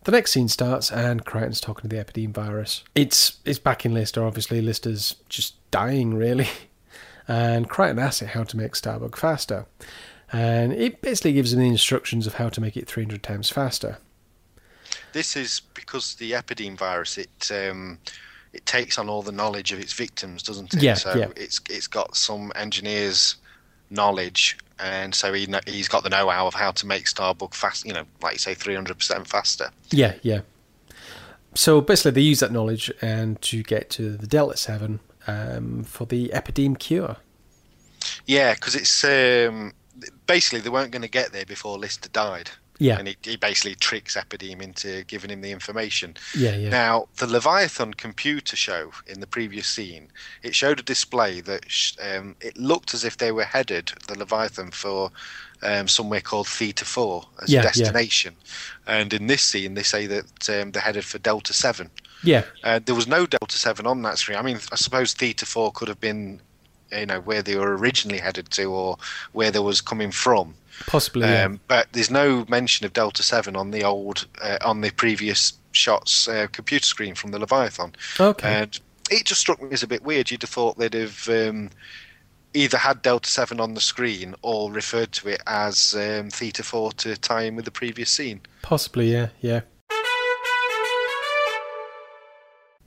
[0.03, 2.83] The next scene starts, and Kryten's talking to the epideme virus.
[2.95, 4.61] It's it's back in Lister, obviously.
[4.61, 6.47] Lister's just dying, really.
[7.27, 9.65] And Kryten asks it how to make Starbug faster.
[10.33, 13.99] And it basically gives him the instructions of how to make it 300 times faster.
[15.13, 17.99] This is because the epideme virus it um,
[18.53, 20.81] it takes on all the knowledge of its victims, doesn't it?
[20.81, 21.29] Yeah, so yeah.
[21.35, 23.35] it's it's got some engineers'
[23.91, 27.85] knowledge, and so he he's got the know-how of how to make Starbug fast.
[27.85, 29.69] You know, like you say, three hundred percent faster.
[29.91, 30.41] Yeah, yeah.
[31.53, 36.05] So basically, they use that knowledge and to get to the Delta Seven um, for
[36.05, 37.17] the epideme cure.
[38.25, 39.73] Yeah, because it's um,
[40.25, 42.49] basically they weren't going to get there before Lister died.
[42.81, 46.15] Yeah, And he, he basically tricks Epideme into giving him the information.
[46.35, 50.07] yeah, yeah, Now, the Leviathan computer show in the previous scene,
[50.41, 54.17] it showed a display that sh- um, it looked as if they were headed, the
[54.17, 55.11] Leviathan, for
[55.61, 57.67] um, somewhere called Theta 4 as Yeah, a yeah.
[57.67, 58.35] destination.
[58.87, 61.91] And in this scene, they say that um, they're headed for Delta 7.
[62.23, 64.37] yeah, Uh, there was no Delta 7 on that screen.
[64.39, 66.41] I mean, I suppose Theta 4 could have been,
[66.91, 68.97] you know, where they were originally headed to or
[69.33, 70.55] where they was coming from.
[70.87, 71.27] Possibly.
[71.27, 71.45] Yeah.
[71.45, 75.53] Um, but there's no mention of Delta 7 on the old, uh, on the previous
[75.71, 77.93] shots uh, computer screen from the Leviathan.
[78.19, 78.61] okay.
[78.61, 80.31] And it just struck me as a bit weird.
[80.31, 81.69] You'd have thought they'd have um,
[82.53, 86.91] either had Delta 7 on the screen or referred to it as um, Theta 4
[86.93, 88.41] to tie in with the previous scene.
[88.61, 89.61] Possibly, yeah, yeah.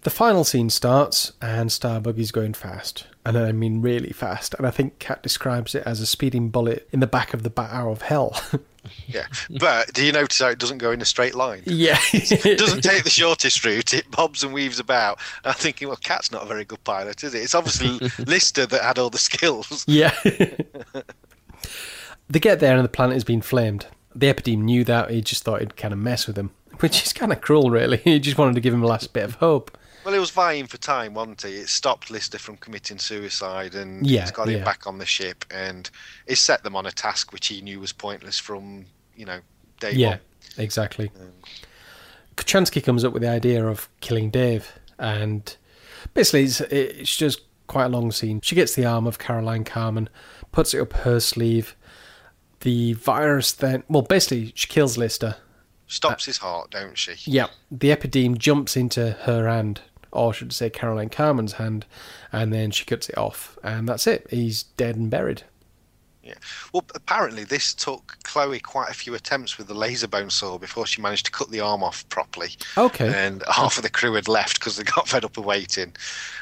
[0.05, 3.07] The final scene starts, and Starbug is going fast.
[3.25, 4.55] And I mean really fast.
[4.59, 7.49] And I think Cat describes it as a speeding bullet in the back of the
[7.49, 8.41] bat arrow of hell.
[9.07, 9.25] Yeah,
[9.59, 11.63] but do you notice how it doesn't go in a straight line?
[11.65, 11.97] Yeah.
[12.13, 13.95] It doesn't take the shortest route.
[13.95, 15.21] It bobs and weaves about.
[15.43, 17.39] And I'm thinking, well, Cat's not a very good pilot, is it?
[17.43, 19.87] It's obviously Lister that had all the skills.
[19.89, 20.15] Yeah.
[22.29, 23.87] they get there and the planet has been flamed.
[24.15, 25.11] The Epideme knew that.
[25.11, 27.97] He just thought he'd kind of mess with him, which is kind of cruel, really.
[27.97, 29.79] He just wanted to give him a last bit of hope.
[30.05, 31.57] Well, it was vying for time, wasn't he?
[31.57, 35.45] It stopped Lister from committing suicide, and Yeah, it's got him back on the ship,
[35.51, 35.89] and
[36.27, 38.85] it set them on a task which he knew was pointless from
[39.17, 39.41] you know
[39.81, 40.21] day Yeah, one.
[40.59, 41.11] exactly.
[41.19, 41.33] Um,
[42.37, 45.57] Kochanski comes up with the idea of killing Dave, and
[46.15, 48.41] basically, it's, it's just quite a long scene.
[48.43, 50.09] She gets the arm of Caroline Carmen,
[50.53, 51.77] puts it up her sleeve.
[52.61, 55.37] The virus then, well, basically, she kills Lister.
[55.87, 57.13] Stops his heart, don't she?
[57.31, 59.83] Yeah, the epideme jumps into her hand,
[60.15, 61.87] or should I say Caroline Carmen's hand,
[62.33, 64.27] and then she cuts it off, and that's it.
[64.31, 65.43] He's dead and buried.
[66.23, 66.35] Yeah.
[66.73, 70.87] Well, apparently this took Chloe quite a few attempts with the laser bone saw before
[70.87, 72.53] she managed to cut the arm off properly.
[72.79, 73.13] Okay.
[73.27, 75.95] And half of the crew had left because they got fed up of waiting.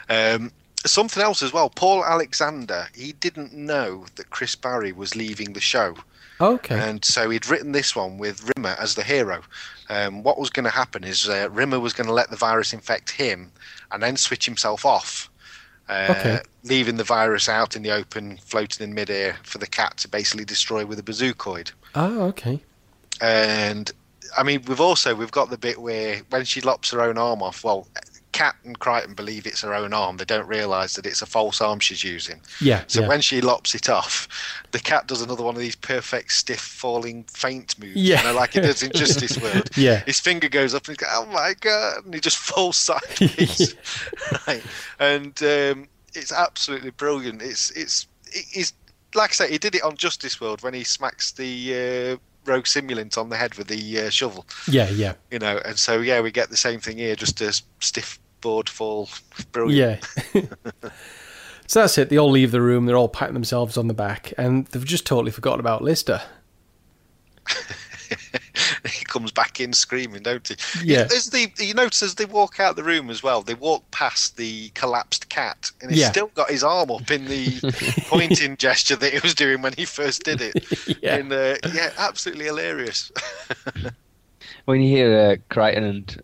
[0.09, 0.53] Um,
[0.87, 1.69] something else as well.
[1.71, 5.95] Paul Alexander, he didn't know that Chris Barrie was leaving the show.
[6.41, 6.79] Okay.
[6.79, 9.43] And so he'd written this one with Rimmer as the hero.
[9.89, 12.73] Um, what was going to happen is uh, Rimmer was going to let the virus
[12.73, 13.53] infect him
[13.93, 15.31] and then switch himself off,
[15.89, 16.41] uh, Okay.
[16.65, 20.45] leaving the virus out in the open, floating in midair for the cat to basically
[20.45, 21.71] destroy with a bazookoid.
[21.95, 22.61] oh, okay.
[23.21, 23.91] And
[24.37, 27.43] I mean, we've also we've got the bit where when she lops her own arm
[27.43, 27.63] off.
[27.63, 27.87] Well,
[28.33, 30.17] Cat and Kryten believe it's her own arm.
[30.17, 32.41] They don't realise that it's a false arm she's using.
[32.61, 32.85] Yeah.
[32.87, 33.09] So yeah.
[33.09, 34.27] when she lops it off,
[34.73, 37.97] the cat does another one of these perfect stiff falling faint moves.
[37.97, 38.23] Yeah.
[38.23, 39.69] You know, like it does in Justice World.
[39.77, 40.03] Yeah.
[40.07, 43.75] His finger goes up and he's like, oh my god, and he just falls sideways.
[44.47, 44.63] right.
[44.99, 47.43] And um, it's absolutely brilliant.
[47.43, 48.73] It's it's it's
[49.15, 52.65] like I say, he did it on Justice World when he smacks the uh, rogue
[52.65, 54.47] simulant on the head with the uh, shovel.
[54.69, 57.53] yeah, yeah, You know, and so yeah, we get the same thing here, just a
[57.81, 59.09] stiff board fall.
[59.53, 60.05] Brilliant.
[60.35, 60.43] yeah.
[61.67, 62.11] so that's it.
[62.11, 62.85] They all leave the room.
[62.85, 66.21] They're all patting themselves on the back, and they've just totally forgotten about Lister.
[68.85, 70.57] he comes back in screaming, don't he?
[70.85, 71.03] Yeah.
[71.15, 74.37] As they, you notice as they walk out the room as well, they walk past
[74.37, 76.11] the collapsed cat, and he's Yeah.
[76.11, 79.85] still got his arm up in the pointing gesture that he was doing when he
[79.85, 80.99] first did it.
[81.03, 81.17] Yeah.
[81.17, 83.11] And uh, yeah, absolutely hilarious.
[84.67, 86.23] When you hear uh, Kryten and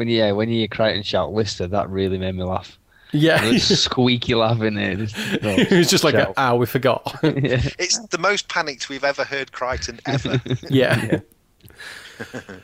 [0.00, 2.78] when you, yeah, when you hear Kryten shout Lister, that really made me laugh.
[3.12, 3.44] Yeah.
[3.44, 4.98] And it's squeaky laughing it.
[4.98, 6.32] It's, no, it was just like, shout.
[6.38, 7.18] ah, we forgot.
[7.22, 7.60] yeah.
[7.78, 10.40] it's the most panicked we've ever heard Kryten ever.
[10.70, 11.20] yeah.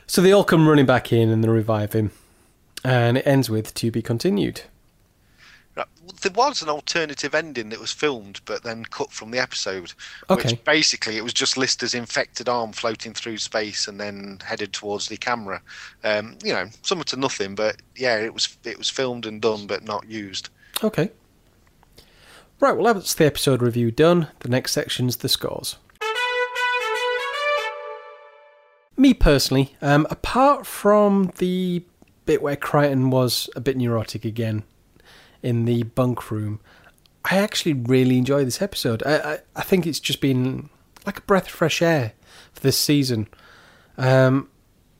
[0.07, 2.09] so they all come running back in and they revive him,
[2.83, 4.61] and it ends with to be continued.
[6.21, 9.93] There was an alternative ending that was filmed but then cut from the episode.
[10.29, 10.49] Okay.
[10.49, 15.07] Which basically it was just Lister's infected arm floating through space and then headed towards
[15.07, 15.61] the camera.
[16.03, 19.67] Um, you know, somewhat to nothing, but yeah, it was it was filmed and done
[19.67, 20.49] but not used.
[20.83, 21.11] Okay.
[22.59, 24.29] Right, well, that's the episode review done.
[24.39, 25.77] The next section's the scores.
[28.95, 31.83] Me personally, um, apart from the
[32.25, 34.63] bit where Kryten was a bit neurotic again
[35.41, 36.59] in the bunk room,
[37.25, 39.03] I actually really enjoy this episode.
[39.03, 40.69] I, I, I think it's just been
[41.05, 42.13] like a breath of fresh air
[42.53, 43.27] for this season.
[43.97, 44.49] Um,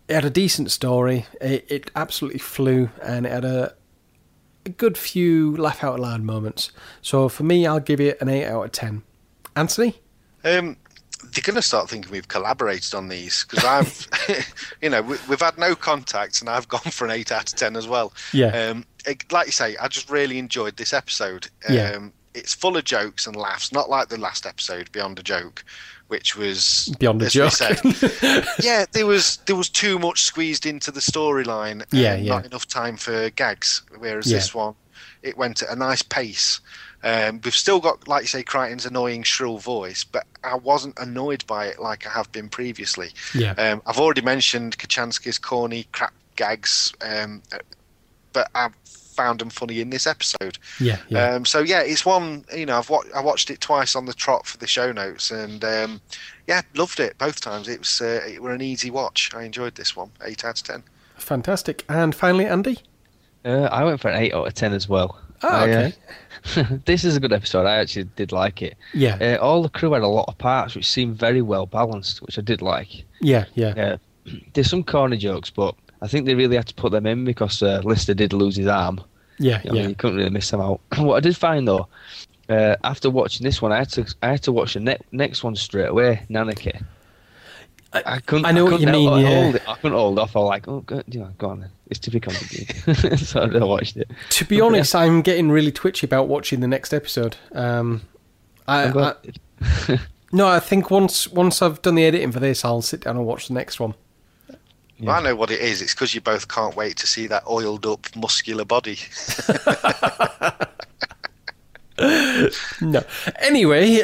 [0.08, 1.26] it had a decent story.
[1.42, 3.76] It, it absolutely flew, and it had a,
[4.66, 6.72] a good few laugh out loud moments.
[7.02, 9.04] So for me, I'll give it an 8 out of 10.
[9.56, 9.96] Anthony?
[10.44, 10.78] Um,
[11.38, 14.08] they're going to start thinking we've collaborated on these because I've,
[14.82, 17.58] you know, we, we've had no contact and I've gone for an eight out of
[17.58, 18.12] ten as well.
[18.34, 18.48] Yeah.
[18.70, 21.48] Um, it- like you say, I just really enjoyed this episode.
[21.70, 21.92] Yeah.
[21.92, 25.64] Um, it's full of jokes and laughs, not like the last episode, Beyond a Joke,
[26.08, 27.52] which was Beyond a joke.
[27.52, 27.80] said,
[28.60, 31.72] yeah, there was there was too much squeezed into the storyline.
[31.72, 32.34] and Yeah, yeah.
[32.34, 33.82] Not enough time for gags.
[33.98, 34.38] Whereas Yeah.
[34.38, 34.76] this one,
[35.24, 36.60] it went at a nice pace.
[37.04, 41.46] Um, we've still got, like you say, Kryten's annoying shrill voice, but I wasn't annoyed
[41.48, 43.10] by it like I have been previously.
[43.34, 43.52] Yeah.
[43.52, 47.60] Um, I've already mentioned Kochanski's corny crap gags, um, uh,
[48.34, 50.58] but I found them funny in this episode.
[50.80, 51.32] Yeah, yeah.
[51.32, 52.46] Um, so yeah, it's one.
[52.54, 55.32] You know, I've wa- I watched it twice on the trot for the show notes,
[55.32, 56.02] and um,
[56.48, 57.68] yeah, loved it both times.
[57.68, 59.32] It was uh, it were an easy watch.
[59.34, 60.12] I enjoyed this one.
[60.24, 60.84] Eight out of ten.
[61.18, 61.84] Fantastic.
[61.90, 62.80] And finally, Andy?
[63.44, 65.20] Uh, I went for an 8 out of 10 as well.
[65.42, 65.94] Oh, I, uh, okay.
[66.86, 67.66] this is a good episode.
[67.66, 68.78] I actually did like it.
[68.94, 69.18] Yeah.
[69.22, 72.38] Uh, all the crew had a lot of parts which seemed very well balanced, which
[72.38, 73.06] I did like.
[73.22, 73.74] yeah, yeah.
[73.76, 73.98] Yeah,
[74.54, 77.62] there's some corny jokes, but I think they really had to put them in because
[77.62, 79.02] uh, Lister did lose his arm.
[79.40, 79.88] Yeah, I mean, yeah.
[79.90, 80.82] you couldn't really miss them out.
[80.98, 81.88] what I did find though,
[82.50, 85.44] uh, after watching this one, I had to I had to watch the ne- next
[85.44, 86.84] one straight away, Nanarchy.
[87.94, 88.46] I couldn't.
[88.46, 89.42] I know what couldn't you mean, yeah.
[89.44, 89.70] Hold it.
[89.70, 90.36] I couldn't hold off.
[90.36, 91.62] I was like, oh, go, you know, go on.
[91.62, 91.72] Then.
[91.90, 93.20] It's too complicated.
[93.20, 94.10] so I watched it.
[94.32, 97.38] To be honest, I'm getting really twitchy about watching the next episode.
[97.54, 98.02] Um,
[98.68, 100.00] I, I'm I,
[100.32, 103.26] no, I think once once I've done the editing for this, I'll sit down and
[103.26, 103.94] watch the next one.
[105.00, 105.12] Yeah.
[105.12, 105.82] I know what it is.
[105.82, 108.98] It's because you both can't wait to see that oiled up, muscular body.
[112.80, 113.04] No.
[113.40, 114.02] Anyway,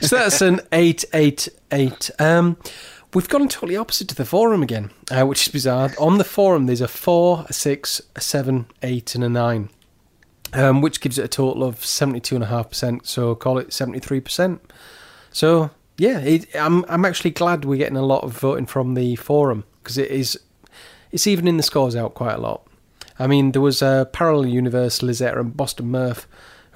[0.00, 2.10] so that's an eight, eight, eight.
[2.18, 2.56] Um,
[3.14, 5.90] we've gone totally opposite to the forum again, uh, which is bizarre.
[5.98, 9.70] On the forum, there's a four, a six, a seven, eight, and a nine,
[10.52, 13.06] um, which gives it a total of seventy-two and a half percent.
[13.06, 14.60] So call it seventy-three percent.
[15.30, 19.16] So yeah, it, I'm I'm actually glad we're getting a lot of voting from the
[19.16, 20.38] forum because it is
[21.10, 22.66] it's evening the scores out quite a lot.
[23.18, 26.28] I mean, there was a parallel universe, Lizetta and Boston Murph,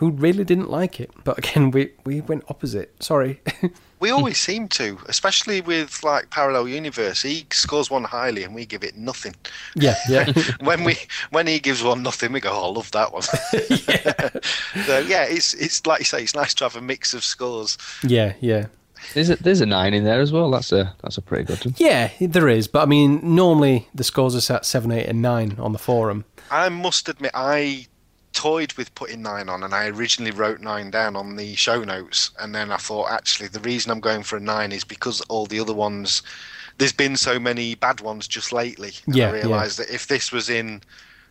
[0.02, 1.12] who really didn't like it.
[1.22, 2.90] But again, we we went opposite.
[3.00, 3.40] Sorry.
[4.00, 7.22] We always seem to, especially with like Parallel Universe.
[7.22, 9.36] He scores one highly, and we give it nothing.
[9.76, 10.96] yeah, yeah, when we
[11.30, 14.84] when he gives one nothing, we go, "Oh, I love that one." yeah.
[14.86, 17.78] so yeah, it's it's like you say, it's nice to have a mix of scores.
[18.02, 18.66] yeah, yeah.
[19.14, 20.50] There's a there's a nine in there as well.
[20.50, 21.74] That's a that's a pretty good one.
[21.76, 22.66] Yeah, there is.
[22.66, 26.24] But I mean, normally the scores are set seven, eight, and nine on the forum.
[26.50, 27.86] I must admit, I
[28.32, 32.30] toyed with putting nine on, and I originally wrote nine down on the show notes,
[32.40, 35.46] and then I thought actually the reason I'm going for a nine is because all
[35.46, 36.22] the other ones,
[36.78, 38.92] there's been so many bad ones just lately.
[39.06, 39.42] And Yeah, I yeah.
[39.42, 40.82] realised that if this was in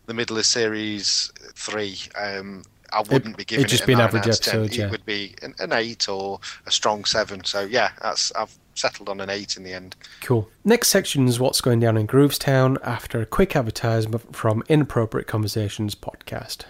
[0.06, 3.94] the middle of series three, um, I wouldn't be giving it'd just it a be
[3.94, 4.60] an average out of 10.
[4.62, 4.86] episode, yeah.
[4.86, 7.44] It would be an, an eight or a strong seven.
[7.46, 9.96] So yeah, that's I've settled on an eight in the end.
[10.22, 10.50] Cool.
[10.64, 15.96] Next section is what's going down in Groovestown after a quick advertisement from Inappropriate Conversations
[15.96, 16.64] podcast.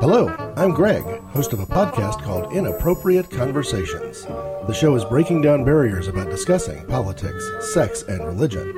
[0.00, 4.24] Hello, I'm Greg, host of a podcast called Inappropriate Conversations.
[4.24, 8.74] The show is breaking down barriers about discussing politics, sex, and religion.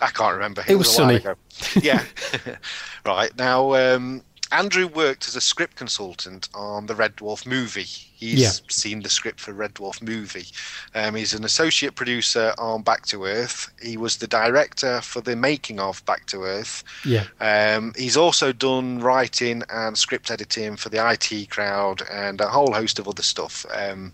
[0.00, 0.64] I can't remember.
[0.66, 1.84] It was a while sunny.
[1.84, 2.04] Yeah.
[3.06, 3.36] right.
[3.36, 7.86] Now, um, Andrew worked as a script consultant on the Red Dwarf movie.
[8.18, 8.50] He's Yeah.
[8.68, 10.46] seen the script for Red Dwarf movie.
[10.92, 13.70] Um, he's an associate producer on Back to Earth.
[13.80, 16.82] He was the director for the making of Back to Earth.
[17.04, 17.26] Yeah.
[17.40, 22.72] Um, he's also done writing and script editing for the IT crowd and a whole
[22.72, 23.64] host of other stuff.
[23.72, 24.12] Um,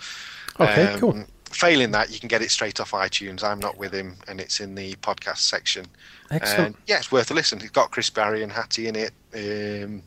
[0.59, 1.25] Okay, cool.
[1.53, 3.43] Failing that, you can get it straight off iTunes.
[3.43, 5.85] I'm not with him, and it's in the podcast section.
[6.31, 6.75] Excellent.
[6.75, 7.59] And yeah, it's worth a listen.
[7.61, 9.11] It's got Chris Barrie and Hattie in it.
[9.33, 10.03] Um,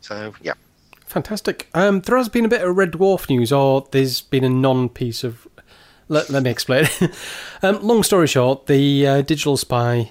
[0.00, 0.54] so yeah,
[1.12, 1.68] Fantastic.
[1.74, 5.24] Um, there has been a bit of Red Dwarf news, or there's been a non-piece
[5.24, 5.46] of.
[6.08, 6.86] Let, let me explain.
[7.62, 10.10] um, long story short, the uh, Digital Spy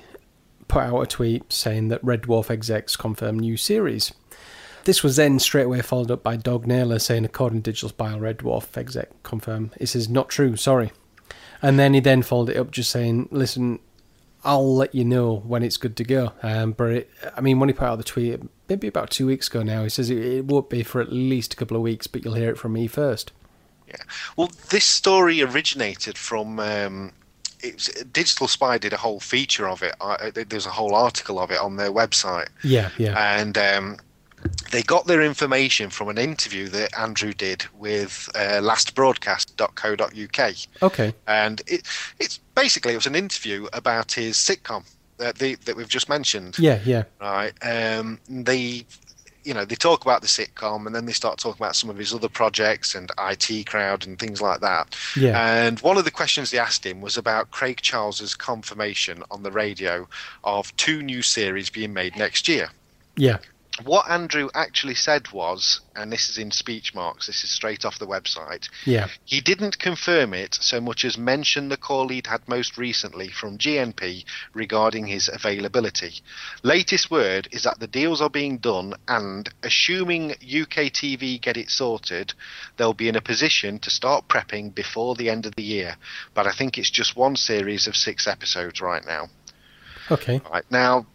[0.67, 4.13] put out a tweet saying that Red Dwarf execs confirm new series.
[4.83, 8.17] This was then straight away followed up by Doug Naylor saying, according to Digital Spy,
[8.17, 9.71] Red Dwarf exec confirm.
[9.79, 10.91] He says, not true, sorry.
[11.61, 13.79] And then he then followed it up just saying, listen,
[14.43, 16.33] I'll let you know when it's good to go.
[16.41, 19.47] Um, but it, I mean, when he put out the tweet, maybe about two weeks
[19.47, 22.07] ago now, he says it, it won't be for at least a couple of weeks,
[22.07, 23.31] but you'll hear it from me first.
[23.87, 23.97] yeah.
[24.35, 26.59] Well, this story originated from.
[26.59, 27.13] Um,
[27.63, 29.93] was, Digital Spy did a whole feature of it.
[30.01, 32.47] Uh, there's a whole article of it on their website.
[32.63, 33.97] Yeah, yeah, and um,
[34.71, 41.61] they got their information from an interview that Andrew did with uh, lastbroadcast.co.uk, okay, and
[41.67, 41.87] it
[42.19, 44.85] it's basically it was an interview about his sitcom
[45.17, 46.57] that the, that we've just mentioned.
[46.59, 47.53] yeah, yeah, Right.
[47.61, 48.85] Um, they,
[49.43, 51.97] you know, they talk about the sitcom, and then they start talking about some of
[51.97, 54.95] his other projects and IT crowd and things like that.
[55.15, 59.43] yeah, And one of the questions they asked him was about Craig Charles's confirmation on
[59.43, 60.07] the radio
[60.43, 62.69] of two new series being made next year
[63.17, 63.39] yeah,
[63.83, 67.99] what Andrew actually said was, and this is in speech marks, this is straight off
[67.99, 72.47] the website, yeah, he didn't confirm it so much as mention the call he'd had
[72.47, 76.21] most recently from GNP regarding his availability.
[76.63, 81.69] Latest word is that the deals are being done, and assuming UK TV get it
[81.69, 82.33] sorted,
[82.77, 85.95] they'll be in a position to start prepping before the end of the year.
[86.33, 89.29] But I think it's just one series of six episodes right now.
[90.09, 91.05] okay, Right now,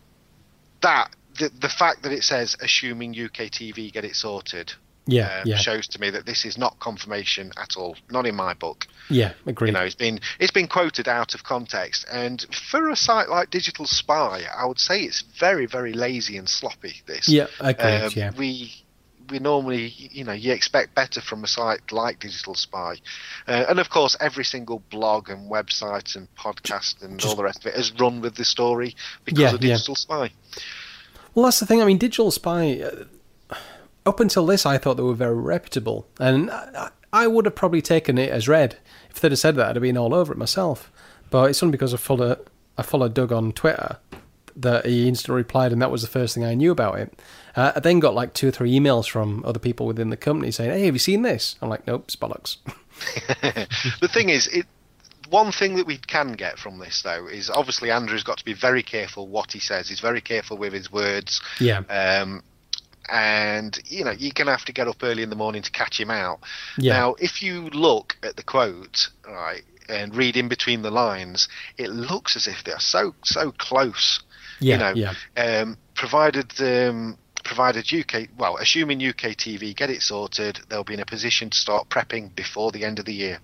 [0.83, 4.73] that the, the fact that it says assuming UK TV get it sorted
[5.07, 7.97] yeah, um, yeah, shows to me that this is not confirmation at all.
[8.11, 8.87] Not in my book.
[9.09, 9.69] yeah, agree.
[9.69, 13.51] You know, it's been it's been quoted out of context, and for a site like
[13.51, 17.03] Digital Spy, I would say it's very very lazy and sloppy.
[17.07, 18.75] This yeah, agreed, um, yeah, we
[19.31, 22.97] we normally you know you expect better from a site like Digital Spy,
[23.47, 27.61] uh, and of course every single blog and website and podcast and all the rest
[27.61, 29.75] of it has run with the story because Yeah, of yeah.
[29.75, 30.33] Digital Spy.
[31.37, 31.83] Well, that's the thing.
[31.83, 32.81] I mean, Digital Spy.
[32.81, 33.55] Uh,
[34.07, 37.83] up until this, I thought they were very reputable, and I, I would have probably
[37.83, 38.79] taken it as read
[39.11, 39.69] if they'd have said that.
[39.69, 40.91] I'd have been all over it myself.
[41.29, 42.39] But it's only because I follow
[42.79, 43.99] I followed Doug on Twitter
[44.57, 47.21] that he instantly replied, and that was the first thing I knew about it.
[47.55, 50.51] Uh, I then got like two or three emails from other people within the company
[50.51, 52.57] saying, "Hey, have you seen this?" I'm like, "Nope, it's bollocks."
[54.01, 54.65] the thing is, it.
[55.31, 58.55] One thing that we can get from this, though, is obviously Andrew's got to be
[58.55, 59.89] very careful what he says.
[59.89, 61.41] He's very careful with his words.
[61.61, 62.43] yeah, Um,
[63.09, 65.71] and you know you're going to have to get up early in the morning to
[65.71, 66.41] catch him out.
[66.77, 71.49] yeah, Now, if you look at the quote, right, and read in between the lines,
[71.79, 74.21] it looks as if they're so so close.
[74.61, 77.17] yeah, you know, yeah, Um, provided um,
[77.47, 81.57] provided UK, well, assuming UK TV get it sorted, they'll be in a position to
[81.57, 83.39] start prepping before the end of the year.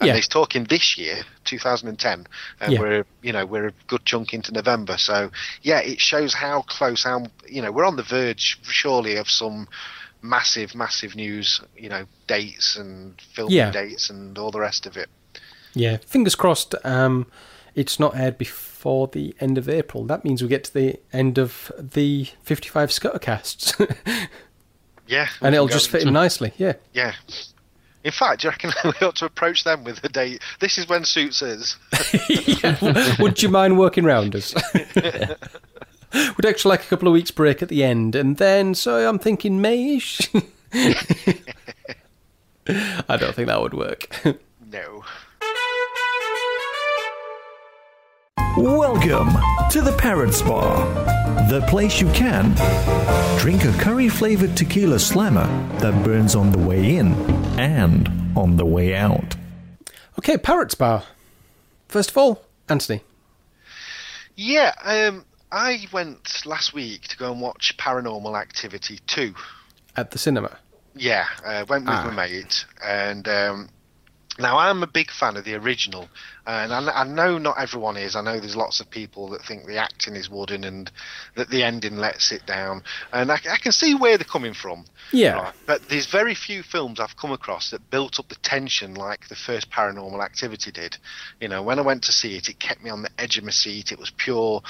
[0.00, 0.14] And Yeah.
[0.16, 2.26] he's talking this year, 2010,
[2.60, 2.80] and Yeah.
[2.80, 4.96] we're you know we're a good chunk into November.
[4.98, 5.30] So
[5.62, 9.68] yeah, it shows how close, how you know we're on the verge, surely, of some
[10.22, 11.60] massive, massive news.
[11.76, 13.70] You know, dates and filming Yeah.
[13.70, 15.08] dates and all the rest of it.
[15.74, 15.98] yeah.
[16.06, 16.74] Fingers crossed.
[16.84, 17.26] Um,
[17.74, 20.04] it's not aired before the end of April.
[20.04, 23.74] That means we get to the end of the 55 Scuttercasts,
[25.06, 26.52] Yeah, and it'll just fit in nicely.
[26.56, 26.74] Yeah.
[26.92, 27.12] Yeah.
[28.04, 30.40] In fact, do you reckon we ought to approach them with a date?
[30.60, 31.76] This is when suits is.
[32.62, 33.16] yeah.
[33.20, 34.54] Would you mind working round us?
[34.74, 39.18] We'd actually like a couple of weeks break at the end, and then so I'm
[39.18, 40.28] thinking Mayish.
[43.08, 44.08] I don't think that would work.
[44.70, 45.04] No.
[48.56, 49.28] Welcome
[49.70, 50.84] to the Parrots Bar,
[51.48, 52.54] the place you can
[53.38, 55.46] drink a curry flavored tequila slammer
[55.78, 57.14] that burns on the way in
[57.58, 59.36] and on the way out.
[60.18, 61.04] okay, Parrots Bar.
[61.88, 63.02] First of all, Anthony.
[64.36, 69.34] Yeah, um, I went last week to go and watch Paranormal Activity 2.
[69.96, 70.58] At the cinema.
[70.94, 72.10] Yeah, uh, went with Ah.
[72.10, 73.68] my mate, and um,
[74.42, 76.08] now I'm a big fan of the original.
[76.44, 78.16] Uh, and I, I know not everyone is.
[78.16, 80.90] I know there's lots of people that think the acting is wooden and
[81.36, 82.82] that the ending lets it down.
[83.12, 84.84] And I, I can see where they're coming from.
[85.12, 85.34] Yeah.
[85.34, 85.54] Right.
[85.66, 89.36] But there's very few films I've come across that built up the tension like the
[89.36, 90.96] first Paranormal Activity did.
[91.40, 93.44] You know, when I went to see it, it kept me on the edge of
[93.44, 93.92] my seat.
[93.92, 94.62] It was pure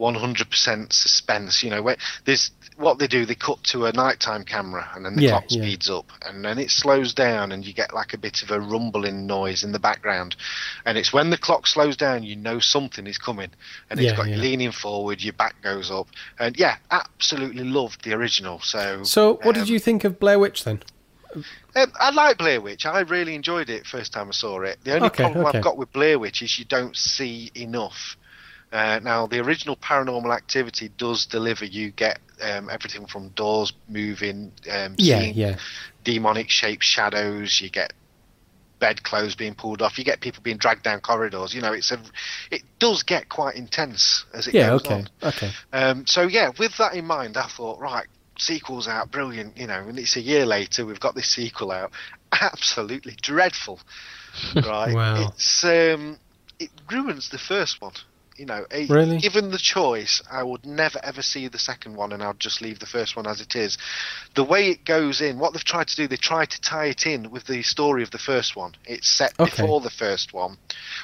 [0.00, 1.62] 100% suspense.
[1.62, 5.16] You know, where there's what they do, they cut to a nighttime camera and then
[5.16, 5.62] the Yeah, clock yeah.
[5.62, 8.60] speeds up and then it slows down and you get like a bit of a
[8.60, 10.36] rumbling noise in the background.
[10.86, 13.50] And it's when the clock slows down, you know something is coming.
[13.90, 14.42] And it's Yeah, got you yeah.
[14.42, 16.08] leaning forward, your back goes up.
[16.38, 18.60] And yeah, absolutely loved the original.
[18.60, 20.82] So, So, what um, did you think of Blair Witch then?
[21.76, 22.86] um, I like Blair Witch.
[22.86, 24.78] I really enjoyed it first time I saw it.
[24.84, 25.46] The only Okay, problem okay.
[25.46, 28.16] I've got with Blair Witch is you don't see enough.
[28.72, 31.64] Uh, now, the original Paranormal Activity does deliver.
[31.64, 35.56] You get um, everything from doors moving, um, Yeah, yeah.
[36.04, 37.60] demonic shaped shadows.
[37.60, 37.92] You get
[38.78, 39.98] bedclothes being pulled off.
[39.98, 41.54] You get people being dragged down corridors.
[41.54, 42.00] You know, it's a.
[42.50, 45.08] It does get quite intense as it Yeah, goes okay, on.
[45.22, 45.50] okay.
[45.72, 48.06] Um, so yeah, with that in mind, I thought, right,
[48.38, 49.56] sequel's out, brilliant.
[49.58, 51.90] You know, and it's a year later, we've got this sequel out,
[52.40, 53.80] absolutely dreadful.
[54.54, 54.94] Right?
[54.94, 55.32] Wow.
[55.32, 56.18] It's um,
[56.60, 57.94] it ruins the first one.
[58.38, 59.18] You know, Really?
[59.18, 62.78] given the choice, I would never ever see the second one, and I'd just leave
[62.78, 63.76] the first one as it is.
[64.36, 67.04] The way it goes in, what they've tried to do, they try to tie it
[67.04, 68.76] in with the story of the first one.
[68.86, 69.50] It's set Okay.
[69.50, 70.56] before the first one.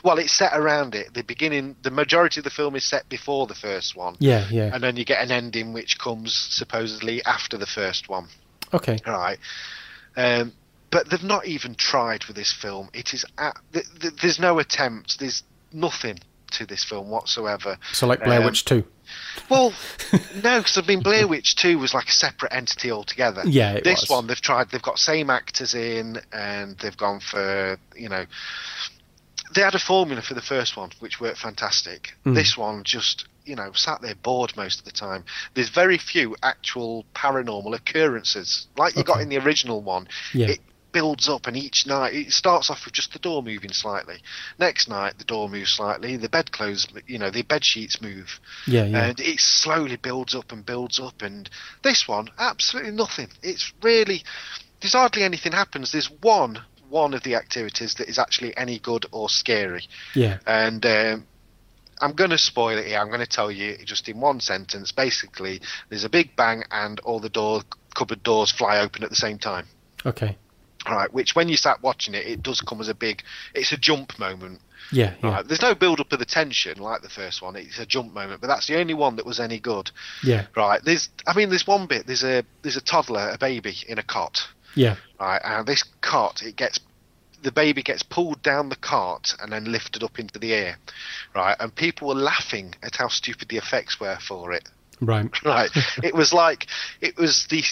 [0.04, 1.12] Well, it's set around it.
[1.12, 4.70] The beginning, the majority of the film is set before the first one Yeah, yeah.
[4.72, 8.28] and then you get an ending which comes supposedly after the first one.
[8.72, 8.98] Okay.
[9.04, 9.38] Right.
[10.16, 10.52] Um,
[10.92, 12.90] but they've not even tried with this film.
[12.94, 15.18] It is at, th- th- there's no attempt.
[15.18, 16.20] There's nothing
[16.54, 17.78] to this film whatsoever.
[17.92, 18.84] So, like Blair Um, Witch 2.
[19.48, 19.72] Well,
[20.42, 23.42] no, because I mean, Blair Witch Two was like a separate entity altogether.
[23.44, 24.10] Yeah, it this was.
[24.10, 24.70] one they've tried.
[24.70, 28.24] They've got same actors in, and they've gone for you know.
[29.54, 32.12] They had a formula for the first one, which worked fantastic.
[32.24, 32.34] Mm.
[32.34, 35.24] This one just you know sat there bored most of the time.
[35.54, 40.08] There's very few actual paranormal occurrences like you got in the original one.
[40.32, 40.48] Yeah.
[40.48, 40.60] It
[40.94, 44.18] builds up, and each night it starts off with just the door moving slightly.
[44.58, 46.16] Next night the door moves slightly.
[46.16, 49.08] The bedclothes, you know, the bed sheets move Yeah, yeah.
[49.08, 51.20] and it slowly builds up and builds up.
[51.20, 51.50] And
[51.82, 53.28] this one, absolutely nothing.
[53.42, 54.22] It's really
[54.80, 55.92] there's hardly anything happens.
[55.92, 60.38] There's one one of the activities that is actually any good or scary, yeah.
[60.46, 60.86] and.
[60.86, 61.26] Um,
[62.00, 62.98] I'm going to spoil it here.
[62.98, 64.90] I'm going to tell you just in one sentence.
[64.90, 67.62] Basically, there's a big bang and all the door
[67.94, 69.66] cupboard doors fly open at the same time.
[70.04, 70.36] Okay.
[70.88, 73.22] Right, which when you start watching it, it does come as a big.
[73.54, 74.60] It's a jump moment.
[74.92, 75.30] Yeah, yeah.
[75.36, 77.56] Right, there's no build up of the tension like the first one.
[77.56, 79.90] It's a jump moment, but that's the only one that was any good.
[80.22, 80.80] Yeah, Right.
[80.84, 82.06] There's, I mean, there's one bit.
[82.06, 84.40] There's a, there's a toddler, a baby in a cot.
[84.74, 84.96] yeah.
[85.18, 86.80] Right, and this cot, it gets,
[87.42, 90.76] the baby gets pulled down the cart and then lifted up into the air.
[91.34, 94.68] Right, and people were laughing at how stupid the effects were for it.
[95.00, 95.30] Right.
[95.44, 95.70] Right,
[96.02, 96.66] it was like,
[97.00, 97.62] it was the.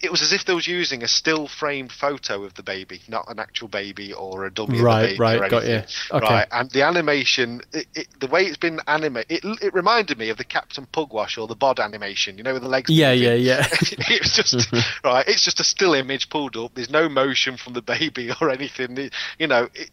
[0.00, 3.24] It was as if they was using a still framed photo of the baby, not
[3.28, 5.82] an actual baby or a dummy Right, of the baby right, got you.
[6.12, 6.24] Okay.
[6.34, 10.28] Right, and the animation, it, it, the way it's been animated, it, it reminded me
[10.30, 12.38] of the Captain Pugwash or the Bod animation.
[12.38, 12.90] You know, with the legs.
[12.90, 13.22] Yeah, moving.
[13.24, 13.66] yeah, yeah.
[13.82, 14.72] it was just
[15.04, 15.26] right.
[15.26, 16.74] It's just a still image pulled up.
[16.74, 19.10] There's no motion from the baby or anything.
[19.38, 19.90] You know, it,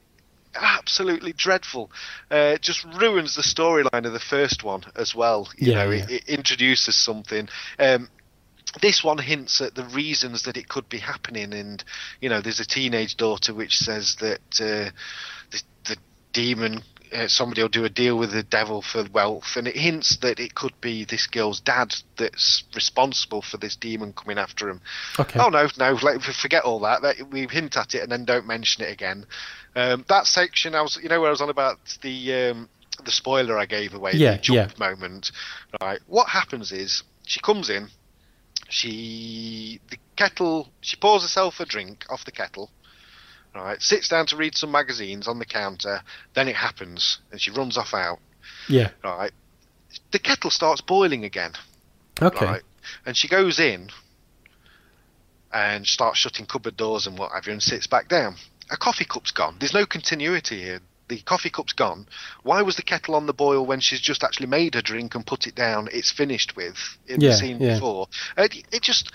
[0.56, 1.92] absolutely dreadful.
[2.32, 5.50] Uh, it just ruins the storyline of the first one as well.
[5.58, 6.06] You Yeah, know, yeah.
[6.08, 7.50] It, it introduces something.
[7.80, 8.10] Um,
[8.82, 11.84] this one hints at the reasons that it could be happening, and
[12.22, 14.92] you know, there's a teenage daughter which says that uh,
[15.52, 15.98] the, the
[16.34, 16.82] demon.
[17.14, 20.40] Uh, somebody will do a deal with the devil for wealth, and it hints that
[20.40, 24.82] it could be this girl's dad that's responsible for this demon coming after him.
[25.18, 25.40] Okay.
[25.40, 27.04] Oh no, no, like, forget all that.
[27.04, 27.32] that.
[27.32, 29.28] We hint at it and then don't mention it again.
[29.76, 32.70] Um, that section, I was, you know, where I was on about the um,
[33.04, 35.32] the spoiler I gave away, Yeah, the jump moment.
[35.82, 37.90] Right, what happens is she comes in,
[38.70, 42.70] she the kettle, she pours herself a drink off the kettle.
[43.54, 46.02] Right, sits down to read some magazines on the counter.
[46.34, 48.20] Then it happens, and she runs off out.
[48.68, 48.90] Yeah.
[49.02, 49.32] Right,
[50.12, 51.54] the kettle starts boiling again
[52.22, 52.46] Okay.
[52.46, 52.62] right?
[53.06, 53.90] And she goes in
[55.52, 58.36] and starts shutting cupboard doors and what have you, and sits back down.
[58.70, 59.58] A coffee cup's gone.
[59.60, 60.80] There's no continuity here.
[61.08, 62.08] The coffee cup's gone.
[62.44, 65.26] Why was the kettle on the boil when she's just actually made her drink and
[65.26, 65.88] put it down?
[65.92, 66.78] It's finished with
[67.08, 67.76] in Yeah, the scene yeah.
[67.76, 68.08] before.
[68.38, 69.12] It, it just,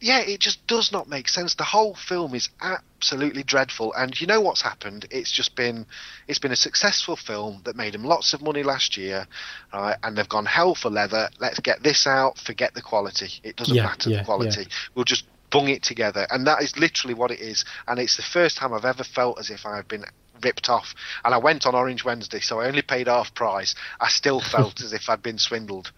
[0.00, 1.54] yeah, it just does not make sense.
[1.54, 3.92] The whole film is absolutely dreadful.
[3.94, 5.06] And you know what's happened?
[5.10, 5.86] It's just been,
[6.28, 9.26] it's been a successful film that made them lots of money last year,
[9.72, 9.96] right?
[10.02, 11.28] And they've gone hell for leather.
[11.40, 12.38] Let's get this out.
[12.38, 13.30] Forget the quality.
[13.42, 14.66] It doesn't Yeah, matter the quality.
[14.94, 17.64] We'll just bung it together, and that is literally what it is.
[17.86, 20.04] And it's the first time I've ever felt as if I've been
[20.44, 20.94] ripped off.
[21.24, 23.74] And I went on Orange Wednesday, so I only paid half price.
[24.00, 25.92] I still felt as if I'd been swindled.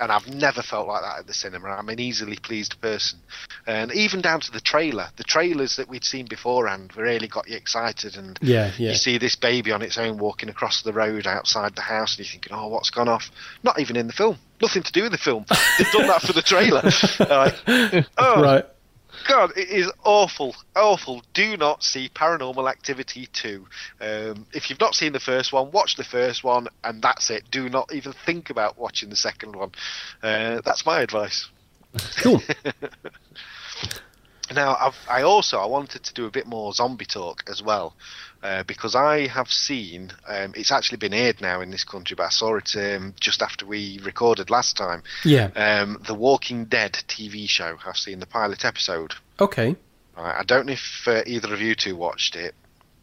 [0.00, 1.70] And I've never felt like that at the cinema.
[1.70, 3.18] I'm an easily pleased person.
[3.66, 7.56] And even down to the trailer, the trailers that we'd seen beforehand really got you
[7.56, 8.16] excited.
[8.16, 8.90] And Yeah, yeah.
[8.90, 12.24] you see this baby on its own walking across the road outside the house, and
[12.24, 13.28] you're thinking, oh, what's gone off?
[13.64, 14.38] Not even in the film.
[14.62, 15.44] Nothing to do with the film.
[15.78, 16.82] They've done that for the trailer.
[17.28, 18.64] Like, oh, Right.
[19.26, 21.22] God, it is awful, awful.
[21.34, 23.66] Do not see Paranormal Activity 2.
[24.00, 27.44] Um, if you've not seen the first one, watch the first one, and that's it.
[27.50, 29.72] Do not even think about watching the second one.
[30.22, 31.48] Uh, that's my advice.
[32.18, 32.42] Cool.
[34.54, 37.94] Now, I've, I also I wanted to do a bit more zombie talk as well,
[38.42, 42.24] uh, because I have seen um, it's actually been aired now in this country, but
[42.24, 45.02] I saw it um, just after we recorded last time.
[45.24, 45.50] Yeah.
[45.54, 47.76] Um, the Walking Dead TV show.
[47.86, 49.14] I've seen the pilot episode.
[49.38, 49.76] Okay.
[50.16, 52.54] Right, I don't know if uh, either of you two watched it.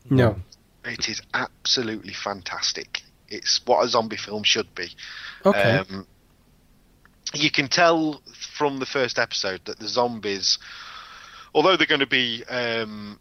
[0.09, 0.37] No.
[0.83, 3.01] It is absolutely fantastic.
[3.27, 4.89] It's what a zombie film should be.
[5.45, 5.77] Okay.
[5.77, 6.05] Um,
[7.33, 8.21] you can tell
[8.57, 10.59] from the first episode that the zombies,
[11.55, 13.19] although they're going to be um,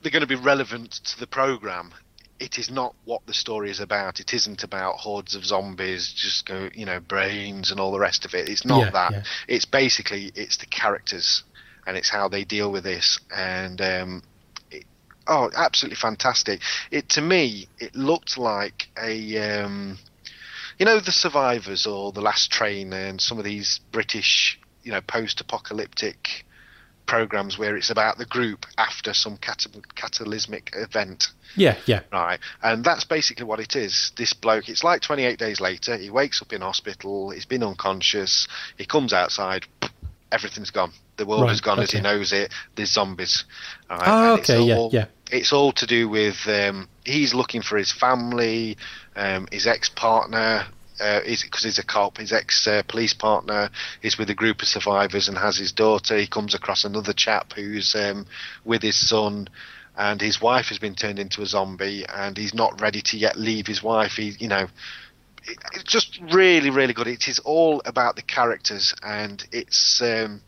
[0.00, 1.92] they're going to be relevant to the program,
[2.38, 4.20] it is not what the story is about.
[4.20, 8.24] It isn't about hordes of zombies, just go you know brains and all the rest
[8.24, 8.48] of it.
[8.48, 9.12] It's not Yeah, that.
[9.12, 9.22] yeah.
[9.48, 11.42] It's basically it's the characters
[11.86, 13.78] and it's how they deal with this and.
[13.80, 14.22] Um,
[14.70, 14.86] it-
[15.26, 16.60] Oh, absolutely fantastic!
[16.90, 19.96] It to me, it looked like a um,
[20.78, 25.00] you know the survivors or the last train and some of these british you know
[25.00, 26.44] post-apocalyptic
[27.06, 32.00] programs where it's about the group after some cata- catalysmic event yeah, yeah.
[32.12, 36.08] right and that's basically what it is this bloke it's like 28 days later he
[36.10, 38.48] wakes up in hospital he's been unconscious
[38.78, 39.66] he comes outside
[40.32, 43.44] everything's gone the world Right, is gone as he knows it there's zombies
[43.90, 44.38] right?
[44.38, 45.06] It's okay, yeah, all- yeah.
[45.30, 48.76] it's all to do with um, he's looking for his family,
[49.14, 50.66] um, his ex partner.
[51.00, 53.68] Uh, because he's a cop, his ex uh, police partner
[54.02, 56.16] is with a group of survivors and has his daughter.
[56.16, 58.26] He comes across another chap who's um,
[58.64, 59.48] with his son,
[59.96, 63.36] and his wife has been turned into a zombie, and he's not ready to yet
[63.36, 64.12] leave his wife.
[64.12, 64.68] He, you know,
[65.44, 67.08] it, it's just really, really good.
[67.08, 70.00] It is all about the characters, and it's.
[70.00, 70.42] Um,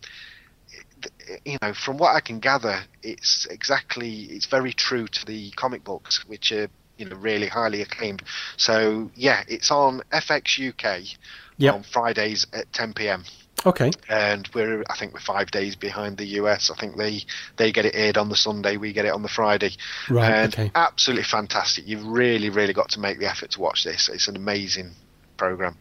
[1.44, 5.84] you know, from what I can gather, it's exactly it's very true to the comic
[5.84, 6.68] books, which are
[6.98, 8.22] you know really highly acclaimed.
[8.56, 11.16] So yeah, it's on FX UK
[11.58, 11.74] Yep.
[11.74, 13.24] on Fridays at 10 p.m.
[13.64, 13.90] Okay.
[14.10, 16.70] And we're I think we're five days behind the US.
[16.70, 17.22] I think they
[17.56, 19.70] they get it aired on the Sunday, we get it on the Friday.
[20.10, 20.70] Right, And okay.
[20.74, 21.88] absolutely fantastic.
[21.88, 24.10] You've really really got to make the effort to watch this.
[24.10, 24.90] It's an amazing
[25.38, 25.76] program.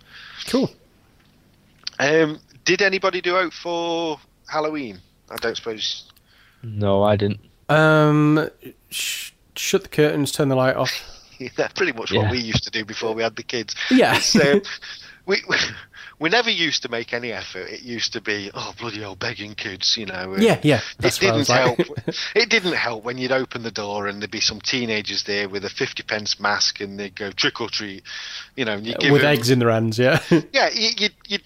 [0.48, 0.72] Cool.
[2.00, 5.00] Um, did anybody do out for Halloween?
[5.30, 6.04] I don't suppose
[6.64, 7.40] No, I didn't.
[7.70, 8.50] Um,
[8.90, 10.92] sh- shut the curtains, turn the light off.
[11.58, 12.22] That's pretty much Yeah.
[12.24, 13.76] what we used to do before we had the kids.
[13.92, 14.20] Yeah.
[14.20, 14.62] So, um,
[15.26, 15.58] we, we
[16.18, 17.68] we never used to make any effort.
[17.70, 20.34] It used to be oh bloody old begging kids, you know.
[20.34, 21.60] uh, Yeah, yeah, it didn't like.
[21.78, 21.80] help.
[22.36, 25.66] it didn't help when you'd open the door and there'd be some teenagers there with
[25.66, 28.04] a fifty pence mask and they'd go trick or treat,
[28.56, 28.74] you know.
[28.74, 30.22] And you give With them- eggs in their hands, yeah.
[30.54, 31.40] yeah, you, you, you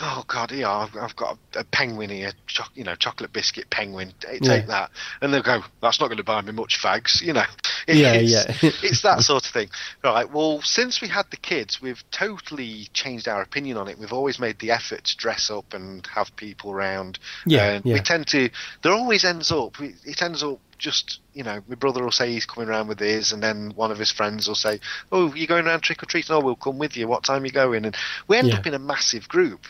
[0.00, 3.68] oh god, yeah, I've, I've got a, a penguin here, choc you know, chocolate biscuit
[3.70, 4.12] penguin.
[4.20, 4.60] Take Yeah.
[4.66, 5.60] that, and they'll go.
[5.80, 7.42] That's not going to buy me much fags, you know.
[7.86, 8.70] It- Yeah, it's, yeah.
[8.82, 9.68] it's that sort of thing,
[10.04, 10.30] right?
[10.30, 13.98] Well, since we had the kids, we've totally changed our opinion on it.
[13.98, 17.18] We've always made the effort to dress up and have people round.
[17.44, 18.50] Yeah, and we tend to.
[18.82, 19.80] There always ends up.
[19.80, 23.32] It ends up just you know, my brother will say he's coming around with his,
[23.32, 24.80] and then one of his friends will say,
[25.10, 26.34] "Oh, you're going around trick or treating?
[26.34, 27.08] Oh, we'll come with you.
[27.08, 27.96] What time are you going?" And
[28.28, 28.58] we end Yeah.
[28.58, 29.64] up in a massive group.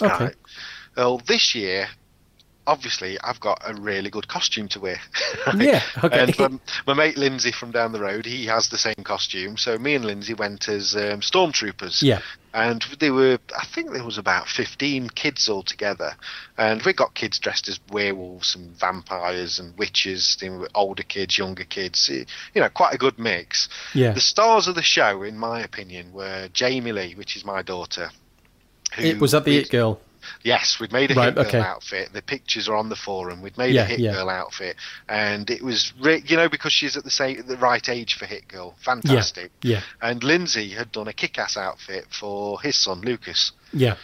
[0.00, 0.24] Okay.
[0.24, 0.36] Right.
[0.96, 1.88] Well, this year,
[2.68, 5.00] obviously, I've got a really good costume to wear.
[5.56, 6.20] Yeah, okay.
[6.20, 6.48] And my,
[6.88, 9.56] my mate Lindsay from down the road, he has the same costume.
[9.56, 12.02] So me and Lindsay went as um, stormtroopers.
[12.02, 12.20] Yeah.
[12.52, 16.12] And they were, I think there was about 15 kids all together.
[16.58, 21.38] And we got kids dressed as werewolves and vampires and witches, you know, older kids,
[21.38, 22.10] younger kids.
[22.12, 23.68] eh, You know, quite a good mix.
[23.94, 24.12] Yeah.
[24.12, 28.10] The stars of the show, in my opinion, were Jamie Lee, which is my daughter.
[28.96, 30.00] who It, was that the It Girl?
[30.42, 31.58] Yes, we'd made a Right, Hit Girl okay.
[31.60, 32.12] outfit.
[32.12, 33.42] The pictures are on the forum.
[33.42, 34.12] We'd made Yeah, a Hit yeah.
[34.12, 34.76] Girl outfit,
[35.08, 38.26] and it was, re- you know, because she's at the same, the right age for
[38.26, 38.74] Hit Girl.
[38.84, 39.50] Fantastic.
[39.62, 39.82] Yeah.
[40.00, 43.52] And Lindsay had done a kick-ass outfit for his son Lucas.
[43.72, 43.96] Yeah.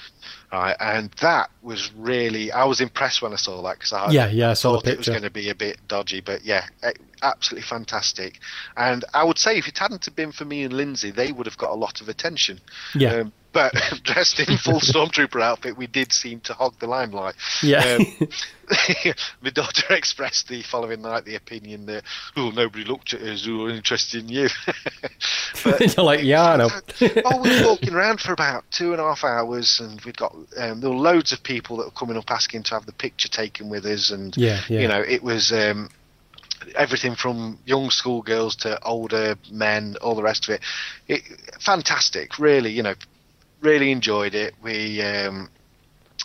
[0.52, 2.52] Right, and that was really.
[2.52, 4.88] I was impressed when I saw that because I Yeah, yeah, I saw the thought
[4.92, 6.92] it was going to be a bit dodgy, but yeah, a-
[7.24, 8.38] absolutely fantastic.
[8.76, 11.46] And I would say if it hadn't have been for me and Lindsay, they would
[11.46, 12.60] have got a lot of attention.
[12.94, 13.14] Yeah.
[13.14, 13.72] Um, but
[14.02, 17.36] dressed in full stormtrooper outfit, we did seem to hog the limelight.
[17.62, 17.98] Yeah.
[18.00, 18.28] Um,
[19.42, 22.02] my daughter expressed the following night the opinion that,
[22.36, 24.48] oh, nobody looked at us who were interested in you.
[25.64, 26.70] but You're like, yeah, I know.
[27.24, 30.34] oh, we were walking around for about two and a half hours, and we'd got
[30.58, 33.28] um, there were loads of people that were coming up asking to have the picture
[33.28, 34.80] taken with us, and Yeah, yeah.
[34.80, 35.90] you know, it was um,
[36.74, 40.60] everything from young schoolgirls to older men, all the rest of it.
[41.08, 41.22] it
[41.60, 42.70] fantastic, really.
[42.70, 42.94] You know,
[43.60, 44.54] really enjoyed it.
[44.62, 45.02] We.
[45.02, 45.50] Um,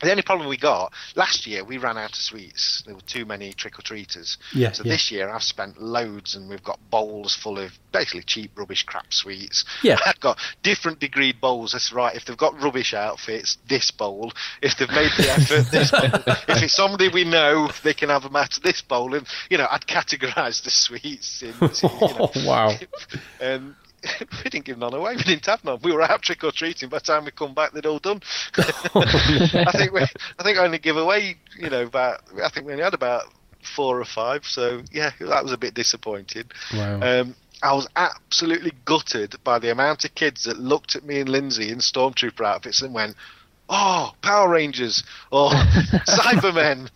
[0.02, 2.84] the only problem we got last year, we ran out of sweets.
[2.86, 4.38] There were too many trick or treaters.
[4.54, 4.94] Yeah, so yeah.
[4.94, 9.12] this year, I've spent loads, and we've got bowls full of basically cheap rubbish crap
[9.14, 9.66] sweets.
[9.84, 9.98] Yeah.
[10.06, 11.72] I've got different degreed bowls.
[11.74, 12.16] That's right.
[12.16, 14.32] If they've got rubbish outfits, this bowl.
[14.62, 16.00] If they've made the effort, this bowl.
[16.50, 19.14] If it's somebody we know, they can have them out of this bowl.
[19.14, 21.44] And you know, I'd categorise the sweets.
[21.44, 22.72] Into, you know, oh, Wow.
[23.40, 23.76] And um,
[24.44, 25.16] we didn't give none away.
[25.16, 25.80] We didn't have none.
[25.84, 26.90] We were out trick or treating.
[26.90, 28.22] By the time we come back, they'd all done.
[28.58, 32.22] I think we, I think I only give away, you know, about.
[32.44, 33.24] I think we only had about
[33.76, 34.46] four or five.
[34.46, 36.46] So yeah, that was a bit disappointing.
[36.74, 37.02] Wow.
[37.02, 41.30] Um, I was absolutely gutted by the amount of kids that looked at me and
[41.30, 43.18] Lindsay in stormtrooper outfits and went,
[43.68, 46.90] "Oh, Power Rangers or Cybermen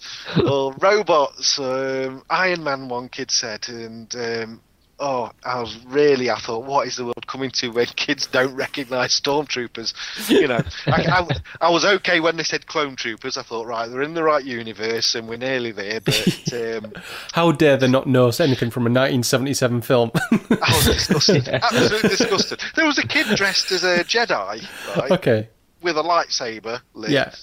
[0.47, 4.61] or robots." Um, Iron Man, one kid said, and um,
[4.99, 6.29] oh, I was really.
[6.29, 9.93] I thought, what is the world coming to when kids don't recognise stormtroopers?
[10.29, 11.27] You know, I, I,
[11.67, 13.37] I was okay when they said clone troopers.
[13.37, 16.53] I thought, right, they're in the right universe and we're nearly there, but.
[16.53, 16.93] Um,
[17.33, 20.11] How dare they not know anything from a 1977 film?
[20.13, 21.47] I was disgusted.
[21.49, 22.61] Absolutely disgusted.
[22.75, 24.65] There was a kid dressed as a Jedi,
[24.95, 25.49] right, okay.
[25.81, 26.81] with a lightsaber.
[27.07, 27.33] Yeah.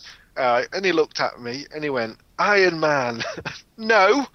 [0.40, 3.22] Uh, and he looked at me and he went, "Iron Man."
[3.76, 4.26] no.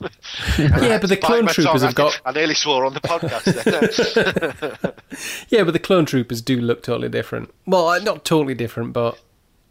[0.56, 2.20] Yeah, but the clone troopers have got.
[2.24, 3.44] I nearly swore on the podcast.
[5.48, 7.52] Yeah, but the clone troopers do look totally different.
[7.66, 9.18] Well, uh, not totally different, but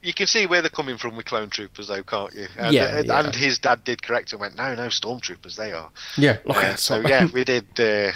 [0.02, 2.48] you can see where they're coming from with clone troopers, though, can't you?
[2.58, 3.20] And, Yeah, and, yeah.
[3.26, 4.40] and his dad did correct him.
[4.40, 5.56] Went, "No, no, stormtroopers.
[5.56, 6.38] They are." yeah.
[6.46, 7.66] Uh, so yeah, we did.
[7.80, 8.12] Uh,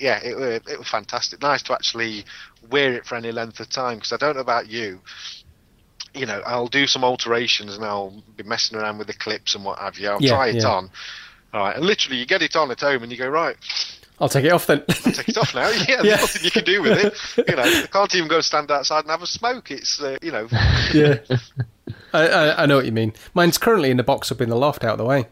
[0.00, 1.42] yeah, it, it was fantastic.
[1.42, 2.24] Nice to actually
[2.70, 5.00] wear it for any length of time because I don't know about you.
[6.14, 9.64] You know, I'll do some alterations and I'll be messing around with the clips and
[9.64, 10.08] what have you.
[10.08, 10.68] I'll Yeah, try it yeah.
[10.68, 10.90] on.
[11.54, 13.56] All right, and literally, you get it on at home and you go right.
[14.20, 14.84] I'll take it off then.
[14.88, 15.68] I'll Take it off now.
[15.88, 16.16] Yeah, there's Yeah.
[16.16, 17.46] nothing you can do with it.
[17.48, 19.70] You know, you can't even go stand outside and have a smoke.
[19.70, 20.48] It's uh, you know,
[20.94, 21.16] yeah.
[22.12, 23.12] I, I, I know what you mean.
[23.34, 25.26] Mine's currently in the box up in the loft out of the way.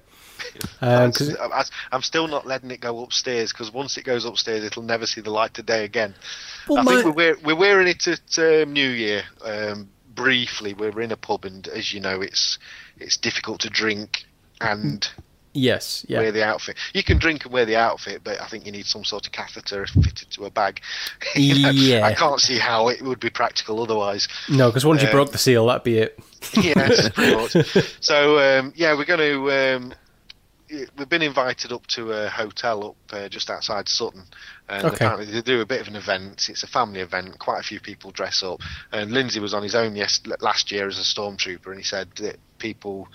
[0.81, 1.13] Um
[1.53, 5.07] I, I'm still not letting it go upstairs because once it goes upstairs, it'll never
[5.07, 6.15] see the light of day again.
[6.69, 9.23] Well, I my- think we're we're wearing it at um, New Year.
[9.45, 9.91] Um,
[10.23, 12.59] briefly, we we're in a pub, and as you know, it's
[12.99, 14.25] it's difficult to drink
[14.61, 15.09] and
[15.53, 16.19] yes, yeah.
[16.19, 16.77] wear the outfit.
[16.93, 19.33] You can drink and wear the outfit, but I think you need some sort of
[19.33, 20.81] catheter fitted to a bag.
[21.35, 22.05] You know, Yeah.
[22.07, 24.29] I can't see how it would be practical otherwise.
[24.49, 26.19] No, because once you Um, broke the seal, that'd be it.
[26.55, 27.11] yes.
[28.01, 29.77] So um, yeah, we're going to.
[29.77, 29.95] Um,
[30.97, 34.25] we've been invited up to a hotel up uh, just outside Sutton,
[34.69, 34.95] and Okay.
[34.97, 36.49] apparently they do a bit of an event.
[36.49, 37.39] It's a family event.
[37.39, 38.61] Quite a few people dress up,
[38.93, 42.09] and Lindsay was on his own yes last year as a stormtrooper, and he said
[42.17, 43.09] that people,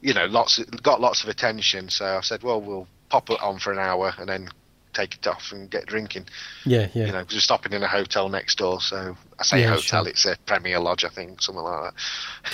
[0.00, 1.88] you know, lots got lots of attention.
[1.88, 4.48] So I said, well, we'll pop it on for an hour and then
[4.92, 6.26] take it off and get drinking.
[6.64, 7.06] Yeah, yeah.
[7.06, 8.80] You know, 'cause we're stopping in a hotel next door.
[8.80, 10.08] So I say Yeah, hotel, sure.
[10.08, 11.94] it's a Premier Lodge, I think, something like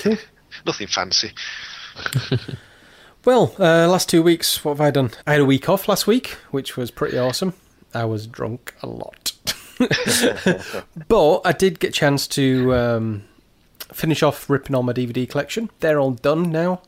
[0.05, 0.19] that.
[0.67, 1.33] Nothing fancy.
[3.25, 5.11] Well, uh, last two weeks, what have I done?
[5.27, 7.53] I had a week off last week, which was pretty awesome.
[7.93, 9.33] I was drunk a lot.
[11.09, 13.25] but I did get a chance to um,
[13.93, 15.71] finish off ripping on my DVD collection.
[15.81, 16.81] They're all done now.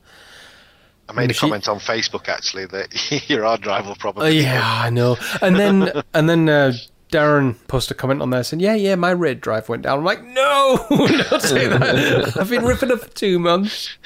[1.09, 4.27] I made a comment on Facebook actually that your hard drive will probably.
[4.27, 5.19] Oh yeah, I know.
[5.43, 6.73] And then and then uh,
[7.13, 10.05] Darren posted a comment on there saying, "Yeah, yeah, my red drive went down." I'm
[10.05, 12.37] like, "No, don't say that.
[12.37, 13.97] I've been ripping it for two months.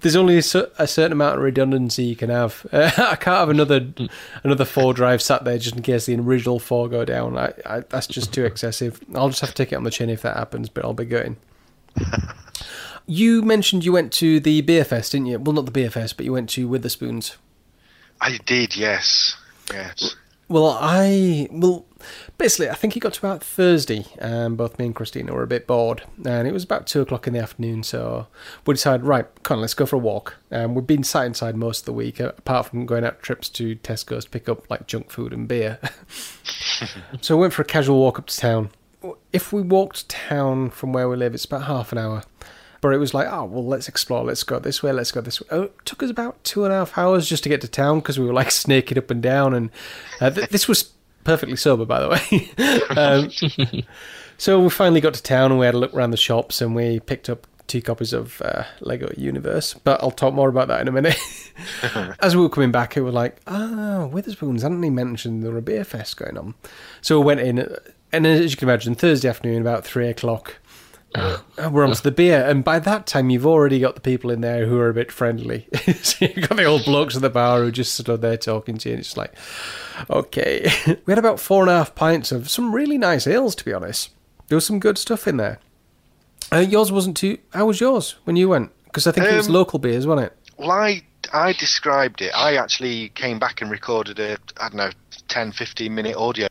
[0.00, 0.42] There's only a,
[0.78, 2.66] a certain amount of redundancy you can have.
[2.72, 3.86] Uh, I can't have another
[4.44, 7.36] another four drive sat there just in case the original four go down.
[7.36, 9.00] I, I, that's just too excessive.
[9.14, 11.04] I'll just have to take it on the chin if that happens, but I'll be
[11.04, 11.36] going."
[13.06, 15.38] You mentioned you went to the beer fest, didn't you?
[15.38, 17.36] Well, not the beer fest, but you went to Wetherspoons.
[18.20, 19.36] I did, yes,
[19.72, 20.16] yes.
[20.48, 21.86] Well, I well,
[22.38, 25.46] basically, I think it got to about Thursday, and both me and Christina were a
[25.46, 27.82] bit bored, and it was about two o'clock in the afternoon.
[27.82, 28.26] So
[28.66, 30.36] we decided, right, come on, let's go for a walk.
[30.50, 33.48] And we've been sat inside most of the week, uh, apart from going out trips
[33.50, 35.78] to Tesco's to pick up like junk food and beer.
[37.20, 38.70] so we went for a casual walk up to town.
[39.32, 42.22] If we walked to town from where we live, it's about half an hour.
[42.80, 44.24] But it was like, oh, well, let's explore.
[44.24, 44.92] Let's go this way.
[44.92, 45.46] Let's go this way.
[45.50, 48.00] Oh, it took us about two and a half hours just to get to town
[48.00, 49.54] because we were like snaking up and down.
[49.54, 49.70] And
[50.20, 50.92] uh, th- this was
[51.26, 52.50] perfectly sober, by the way.
[52.96, 53.82] um,
[54.38, 56.74] so we finally got to town and we had a look around the shops and
[56.74, 59.74] we picked up two copies of uh, Lego Universe.
[59.74, 61.18] But I'll talk more about that in a minute.
[62.20, 65.58] As we were coming back, it was like, ah, Wetherspoons hadn't he mentioned there were
[65.58, 66.54] a beer fest going on?
[67.00, 67.76] So we went in,
[68.12, 70.58] and as you can imagine, Thursday afternoon, about three o'clock,
[71.70, 72.44] we're on to the beer.
[72.46, 75.10] And by that time, you've already got the people in there who are a bit
[75.10, 75.68] friendly.
[76.02, 78.88] so you've got the old blokes at the bar who just stood there talking to
[78.88, 79.32] you, and it's like,
[80.10, 80.70] okay.
[81.06, 83.72] we had about four and a half pints of some really nice ales, to be
[83.72, 84.10] honest.
[84.48, 85.58] There was some good stuff in there.
[86.52, 87.38] Uh, yours wasn't too.
[87.52, 88.70] How was yours when you went?
[88.84, 90.36] Because I think it was Um, local beers, wasn't it?
[90.56, 91.02] Well, I
[91.32, 92.30] I described it.
[92.34, 94.90] I actually came back and recorded a I don't know
[95.28, 96.46] 10, 15 minute audio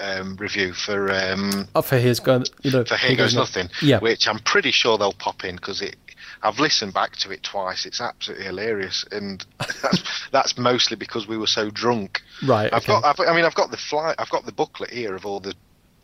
[0.00, 2.44] um, review for um, Oh, for here's gone.
[2.62, 3.98] You know, for Here Goes Nothing, Yeah.
[4.00, 5.96] which I'm pretty sure they'll pop in because it.
[6.42, 7.86] I've listened back to it twice.
[7.86, 12.20] It's absolutely hilarious, and that's, that's mostly because we were so drunk.
[12.46, 12.72] Right.
[12.72, 13.00] I've okay.
[13.00, 13.04] got.
[13.04, 14.14] I've, I mean, I've got the fly.
[14.18, 15.54] I've got the booklet here of all the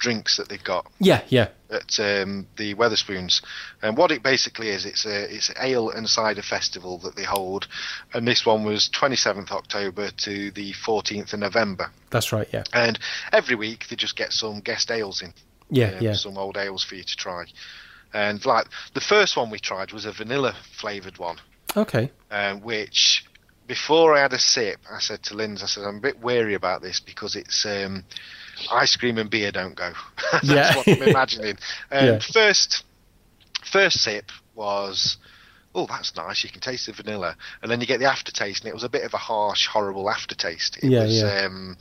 [0.03, 1.49] drinks that they've got yeah, yeah.
[1.71, 3.41] at um, the Wetherspoons.
[3.81, 7.23] And what it basically is, it's a it's an ale and cider festival that they
[7.25, 7.69] hold,
[8.13, 11.91] and this one was 27th October to the 14th of November.
[12.11, 12.49] That's right.
[12.53, 12.65] Yeah.
[12.75, 12.99] And
[13.33, 15.33] every week they just get some guest ales in,
[15.71, 16.15] Yeah, um, yeah.
[16.15, 17.45] some old ales for you to try.
[18.13, 21.39] And like the first one we tried was a vanilla flavoured one,
[21.77, 22.11] Okay.
[22.31, 23.25] um, which
[23.67, 26.55] before I had a sip, I said to Linz, I said I'm a bit wary
[26.55, 28.05] about this because it's um,
[28.71, 29.93] ice cream and beer don't go.
[30.33, 30.77] That's Yeah.
[30.77, 31.57] what I'm imagining.
[31.91, 32.19] Um, Yeah.
[32.33, 32.85] First,
[33.71, 35.17] first sip was.
[35.75, 36.45] Oh, that's nice.
[36.45, 38.91] You can taste the vanilla, and then you get the aftertaste, and it was a
[38.91, 40.77] bit of a harsh, horrible aftertaste.
[40.83, 41.45] It Yeah, was, yeah.
[41.47, 41.77] Um,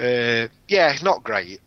[0.00, 1.60] uh, yeah, not great.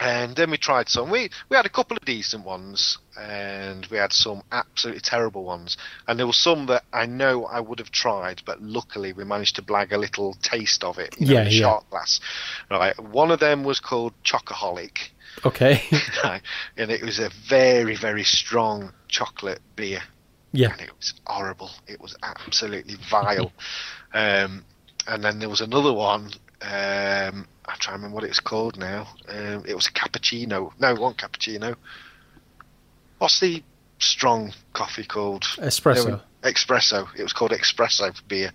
[0.00, 1.10] And then we tried some.
[1.10, 5.76] We we had a couple of decent ones, and we had some absolutely terrible ones.
[6.08, 9.56] And there were some that I know I would have tried, but luckily we managed
[9.56, 11.14] to blag a little taste of it.
[11.18, 11.60] You know, Yeah, in a yeah.
[11.60, 12.20] shot glass.
[12.70, 12.98] Right.
[12.98, 15.10] One of them was called Chocoholic,
[15.44, 15.82] Okay.
[16.76, 20.02] and it was a very very strong chocolate beer
[20.52, 20.72] yeah.
[20.72, 21.70] and it was horrible.
[21.86, 23.52] It was absolutely vile.
[24.14, 24.64] um,
[25.06, 26.30] and then there was another one.
[26.62, 27.46] Um,
[27.78, 29.08] Trying to remember what it's called now.
[29.28, 30.72] Um, it was a cappuccino.
[30.78, 31.76] No, one cappuccino.
[33.18, 33.62] What's the
[33.98, 35.44] strong coffee called?
[35.58, 36.08] Espresso.
[36.08, 37.08] No, espresso.
[37.16, 38.52] It was called espresso beer.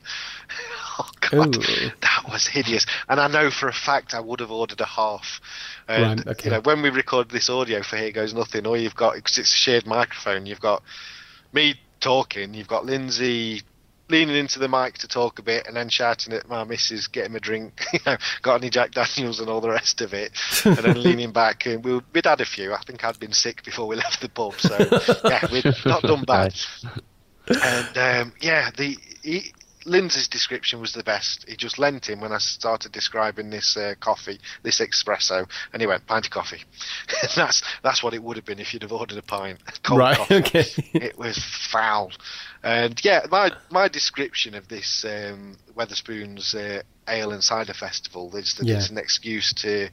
[0.99, 1.91] oh god, Ooh.
[2.01, 2.85] that was hideous.
[3.07, 5.39] And I know for a fact I would have ordered a half.
[5.87, 6.49] And Right, okay.
[6.49, 9.37] you know, when we record this audio for Here Goes Nothing, all you've got because
[9.37, 10.45] it's a shared microphone.
[10.45, 10.83] You've got
[11.53, 12.53] me talking.
[12.53, 13.61] You've got Lindsay
[14.09, 17.25] leaning into the mic to talk a bit, and then shouting at my missus, "Get
[17.25, 20.31] him a drink." you know, got any Jack Daniels and all the rest of it,
[20.63, 21.65] and then leaning back.
[21.65, 22.73] And we, we'd had a few.
[22.73, 24.77] I think I'd been sick before we left the pub, so
[25.27, 26.53] yeah, we'd not done bad.
[27.47, 29.51] And um, yeah, the he,
[29.85, 31.45] Lindsay's description was the best.
[31.47, 35.85] He just lent him when I started describing this uh, coffee, this espresso, and he
[35.87, 36.63] went pint of coffee.
[37.35, 39.59] that's that's what it would have been if you'd have ordered a pint.
[39.83, 40.35] Cold Right, coffee.
[40.37, 40.65] okay.
[40.93, 41.37] it was
[41.71, 42.11] foul.
[42.65, 48.55] And yeah, my my description of this um, Wetherspoons uh, Ale and Cider Festival is
[48.55, 48.77] that Yeah.
[48.77, 49.89] it's an excuse to.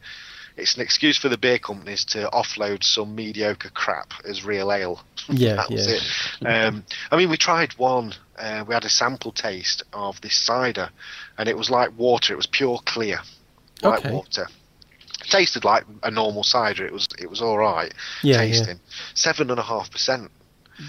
[0.54, 5.00] It's an excuse for the beer companies to offload some mediocre crap as real ale.
[5.28, 5.96] Yeah, that was yeah.
[5.96, 6.66] it.
[6.66, 8.12] Um, I mean, we tried one.
[8.38, 10.90] Uh, we had a sample taste of this cider,
[11.38, 12.34] and it was like water.
[12.34, 13.20] It was pure clear,
[13.82, 14.12] like Okay.
[14.12, 14.46] water.
[15.30, 16.84] Tasted like a normal cider.
[16.86, 17.92] It was it was all right
[18.22, 18.50] Yeah, yeah.
[18.52, 18.80] tasting.
[19.14, 20.30] Seven and a half percent.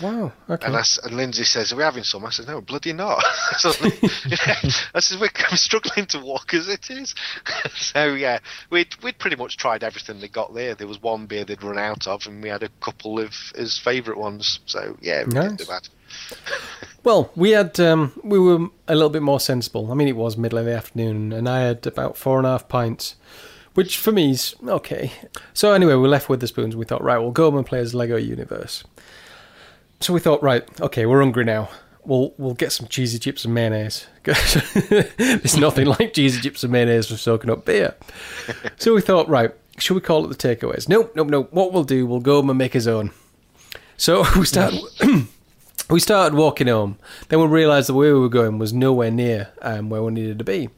[0.02, 0.32] Wow.
[0.50, 0.66] Okay.
[0.66, 3.22] And, I and Lindsay says, "Are we having some?" I said, "No, bloody not."
[3.58, 7.14] so, I said, "We're struggling to walk as it is."
[7.76, 10.76] so yeah, we'd we'd pretty much tried everything they got there.
[10.76, 13.78] There was one beer they'd run out of, and we had a couple of his
[13.78, 14.60] favourite ones.
[14.66, 15.68] So yeah, we didn't do Nice.
[15.68, 15.90] bad.
[17.04, 19.92] Well, we had um, we were a little bit more sensible.
[19.92, 22.52] I mean, it was middle of the afternoon, and I had about four and a
[22.52, 23.16] half pints,
[23.74, 25.12] which for me is okay.
[25.54, 26.76] So anyway, we left with the spoons.
[26.76, 28.84] We thought, right, we'll go home and play as Lego Universe.
[30.00, 31.70] So we thought, right, okay, we're hungry now.
[32.06, 34.08] We'll we'll get some cheesy chips and mayonnaise.
[34.24, 37.96] There's nothing like cheesy chips and mayonnaise for soaking up beer.
[38.78, 40.90] So we thought, right, should we call it the takeaways?
[40.90, 41.54] Nope, nope, nope.
[41.54, 43.12] What we'll do, we'll go home and make his own.
[43.96, 44.74] So we start.
[45.90, 46.98] We started walking home.
[47.28, 50.40] Then we realised the way we were going was nowhere near um, where we needed
[50.40, 50.70] to be.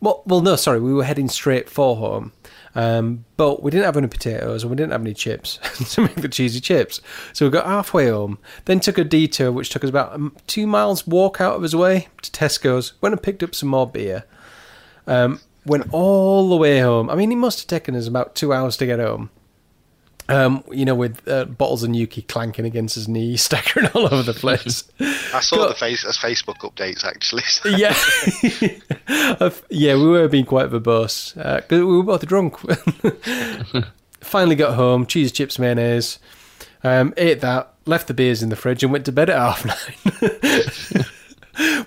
[0.00, 2.32] Well, well, no, sorry, we were heading straight for home,
[2.74, 5.58] um, but we didn't have any potatoes and we didn't have any chips
[5.94, 7.00] to make the cheesy chips.
[7.32, 10.66] So we got halfway home, then took a detour which took us about um, two
[10.66, 12.92] miles walk out of his way to Tesco's.
[13.00, 14.24] Went and picked up some more beer.
[15.06, 17.10] Um, went all the way home.
[17.10, 19.30] I mean, it must have taken us about two hours to get home.
[20.30, 24.22] Um, you know, with uh, bottles and Yuki clanking against his knee, staggering all over
[24.22, 24.84] the place.
[25.00, 27.42] I saw Go- the face as Facebook updates actually.
[27.42, 27.94] so- yeah,
[29.40, 32.56] Uh, yeah, we were being quite verbose because we were both drunk.
[34.20, 36.18] Finally got home, cheese, chips, mayonnaise.
[36.84, 39.64] Um, ate that, left the beers in the fridge, and went to bed at half
[39.64, 41.04] nine.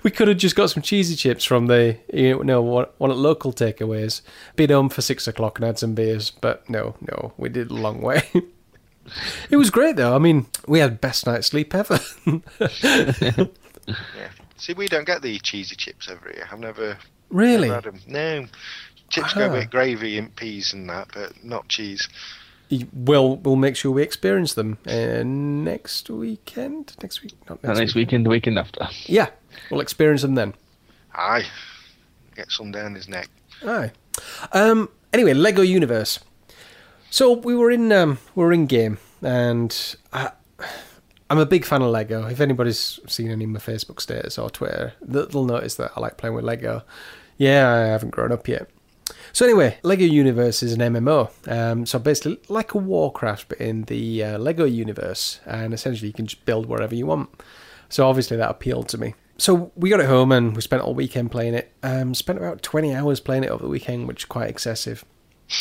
[0.04, 3.18] We could have just got some cheesy chips from the you know one, one of
[3.18, 4.22] local takeaways.
[4.56, 7.74] Been home for six o'clock and had some beers, but no, no, we did a
[7.74, 8.24] long way.
[9.50, 10.16] it was great though.
[10.16, 12.00] I mean, we had best night's sleep ever.
[13.88, 14.30] Yeah.
[14.56, 16.48] See, we don't get the cheesy chips over here.
[16.50, 16.98] I've never
[17.30, 17.68] really?
[17.68, 18.00] never had 'em.
[18.08, 18.46] No.
[19.10, 19.52] Chips go Ah.
[19.52, 22.08] with gravy and peas and that, but not cheese.
[22.94, 26.94] We'll we'll make sure we experience them uh, next weekend.
[27.04, 28.08] Next week, not Not next, next week.
[28.08, 28.88] weekend, the weekend after.
[29.06, 29.28] Yeah,
[29.70, 30.54] we'll experience them then.
[31.14, 31.46] Aye.
[32.36, 33.30] Get some down his neck.
[33.66, 33.92] Aye.
[34.52, 34.90] Um.
[35.12, 36.20] Anyway, Lego Universe.
[37.10, 40.32] So we were in um we were in game, and I,
[41.30, 42.26] I'm a big fan of Lego.
[42.26, 46.00] If anybody's seen any of my Facebook status or Twitter, they'll they'll notice that I
[46.00, 46.84] like playing with Lego.
[47.38, 48.70] Yeah, I haven't grown up yet.
[49.32, 51.32] So anyway, Lego Universe is an MMO.
[51.52, 56.14] Um, so basically, like a Warcraft, but in the uh, Lego universe, and essentially you
[56.14, 57.30] can just build wherever you want.
[57.90, 59.16] So obviously that appealed to me.
[59.38, 61.74] So we got it home and we spent all weekend playing it.
[61.82, 65.04] Um, spent about 20 hours playing it over the weekend, which is quite excessive.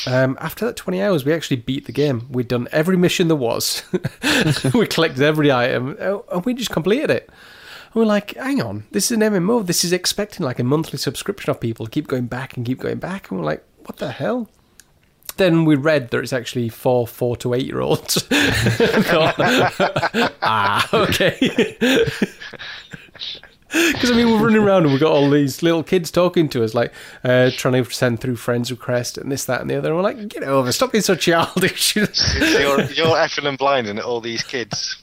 [0.07, 2.29] Um, after that 20 hours, we actually beat the game.
[2.31, 3.83] We'd done every mission there was.
[4.75, 7.29] we collected every item, uh, and we just completed it.
[7.29, 9.67] And we're like, hang on, this is an MMO.
[9.67, 12.81] This is expecting like a monthly subscription of people to keep going back and keep
[12.81, 13.31] going back.
[13.31, 14.49] And we're like, what the hell?
[15.37, 18.27] Then we read that it's actually for four to eight year olds.
[20.43, 22.07] ah, okay.
[23.93, 26.63] Because I mean, we're running around and we've got all these little kids talking to
[26.65, 26.93] us, like
[27.25, 29.89] uh, trying to send through friends request and this, that, and the other.
[29.89, 31.97] And we're like, get over, stop being so childish.
[31.97, 34.97] you're, you're effing and blinding at all these kids.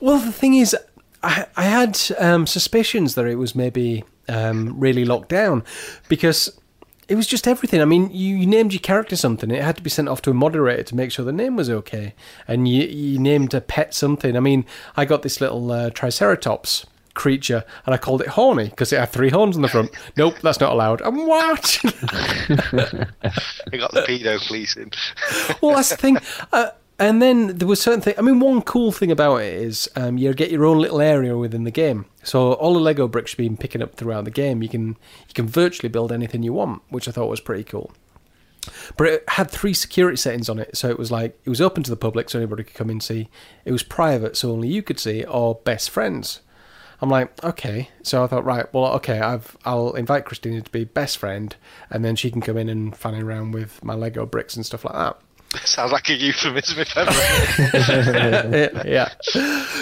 [0.00, 0.76] Well, the thing is,
[1.22, 5.64] I, I had um, suspicions that it was maybe um, really locked down
[6.08, 6.58] because
[7.08, 7.82] it was just everything.
[7.82, 10.30] I mean, you, you named your character something, it had to be sent off to
[10.30, 12.14] a moderator to make sure the name was okay.
[12.48, 14.36] And you, you named a pet something.
[14.36, 14.64] I mean,
[14.96, 16.86] I got this little uh, Triceratops
[17.16, 19.90] creature and I called it Horny because it had three horns on the front.
[20.16, 21.00] nope, that's not allowed.
[21.00, 21.82] And what?
[23.72, 24.92] You got the pedo police in.
[25.60, 26.18] well, that's the thing.
[26.52, 28.14] Uh, and then there was certain thing.
[28.16, 31.36] I mean, one cool thing about it is um, you get your own little area
[31.36, 32.06] within the game.
[32.22, 35.34] So all the Lego bricks you've been picking up throughout the game, you can you
[35.34, 37.92] can virtually build anything you want, which I thought was pretty cool.
[38.96, 41.82] But it had three security settings on it, so it was like it was open
[41.82, 43.28] to the public, so anybody could come and see.
[43.64, 46.40] It was private, so only you could see, or best friends.
[47.00, 47.90] I'm like, okay.
[48.02, 51.54] So I thought, right, well, okay, I've I'll invite Christina to be best friend,
[51.90, 54.84] and then she can come in and fan around with my Lego bricks and stuff
[54.84, 55.18] like that.
[55.64, 58.82] Sounds like a euphemism if ever.
[58.88, 59.12] yeah.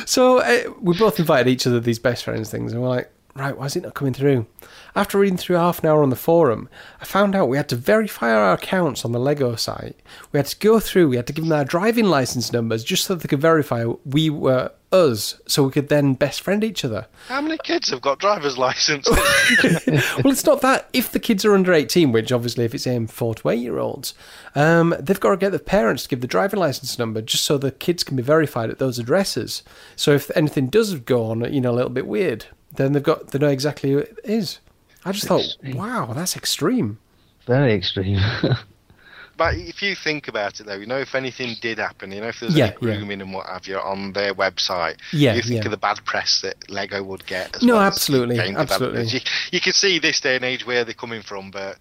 [0.06, 3.10] So uh, we both invited each other these best friends things, and we're like,
[3.42, 4.46] right, why is it not coming through?
[4.94, 6.68] After reading through half an hour on the forum,
[7.00, 9.96] I found out we had to verify our accounts on the Lego site.
[10.30, 13.04] We had to go through, we had to give them our driving license numbers just
[13.04, 17.08] so they could verify we were us, so we could then best friend each other.
[17.26, 19.08] How many kids have got driver's license?
[19.10, 20.88] well, it's not that.
[20.92, 23.78] If the kids are under 18, which obviously if it's aimed for to 8 year
[23.78, 24.14] olds,
[24.54, 27.58] um, they've got to get the parents to give the driving license number just so
[27.58, 29.64] the kids can be verified at those addresses.
[29.96, 33.28] So if anything does go on, you know, a little bit weird, then they've got
[33.28, 34.58] they know exactly who it is.
[35.04, 35.76] I just thought, Extreme.
[35.76, 36.98] wow, that's extreme.
[37.46, 38.18] Very extreme.
[39.36, 42.28] but if you think about it, though, you know, if anything did happen, you know,
[42.28, 42.78] if there's Yeah, any yeah.
[42.96, 45.64] grooming and what have you on their website, Yeah, you think yeah.
[45.66, 47.56] of the bad press that Lego would get.
[47.56, 49.04] As No, well absolutely, game absolutely.
[49.08, 49.20] You,
[49.52, 51.76] you can see this day and age where they're coming from, but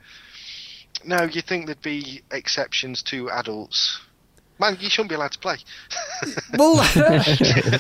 [1.05, 3.99] no, you think there'd be exceptions to adults.
[4.60, 5.58] Man, you shouldn't be allowed to play.
[6.58, 6.76] Well,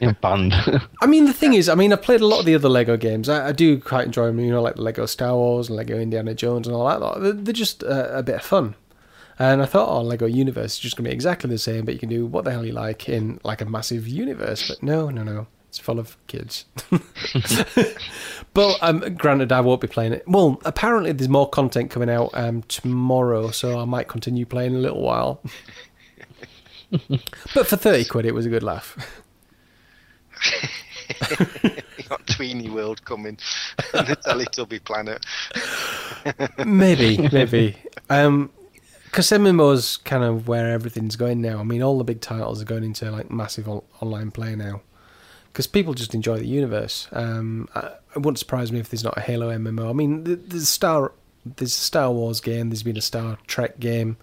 [0.00, 0.52] You're banned.
[1.00, 2.96] I mean, the thing is, I mean, I played a lot of the other Lego
[2.96, 3.28] games.
[3.28, 5.98] I, I do quite enjoy them, you know, like the Lego Star Wars and Lego
[5.98, 7.20] Indiana Jones and all that.
[7.22, 8.74] They're, they're just uh, a bit of fun.
[9.38, 11.94] And I thought, oh, Lego Universe is just going to be exactly the same, but
[11.94, 14.68] you can do what the hell you like in like a massive universe.
[14.68, 15.46] But no, no, no.
[15.70, 16.64] It's full of kids.
[18.54, 20.24] but um, granted, I won't be playing it.
[20.26, 24.78] Well, apparently there's more content coming out um, tomorrow, so I might continue playing a
[24.78, 25.40] little while.
[27.54, 29.22] but for 30 quid, it was a good laugh.
[31.98, 33.38] you got Tweeny World coming,
[33.94, 35.24] and the Teletubby planet.
[36.66, 37.76] maybe, maybe.
[38.08, 38.50] Um,
[39.04, 41.58] because MMO's kind of where everything's going now.
[41.58, 44.82] I mean, all the big titles are going into like massive on- online play now.
[45.52, 47.08] Because people just enjoy the universe.
[47.10, 49.90] Um, I, it wouldn't surprise me if there's not a Halo MMO.
[49.90, 51.10] I mean, th- there's Star,
[51.44, 52.70] there's a Star Wars game.
[52.70, 54.16] There's been a Star Trek game.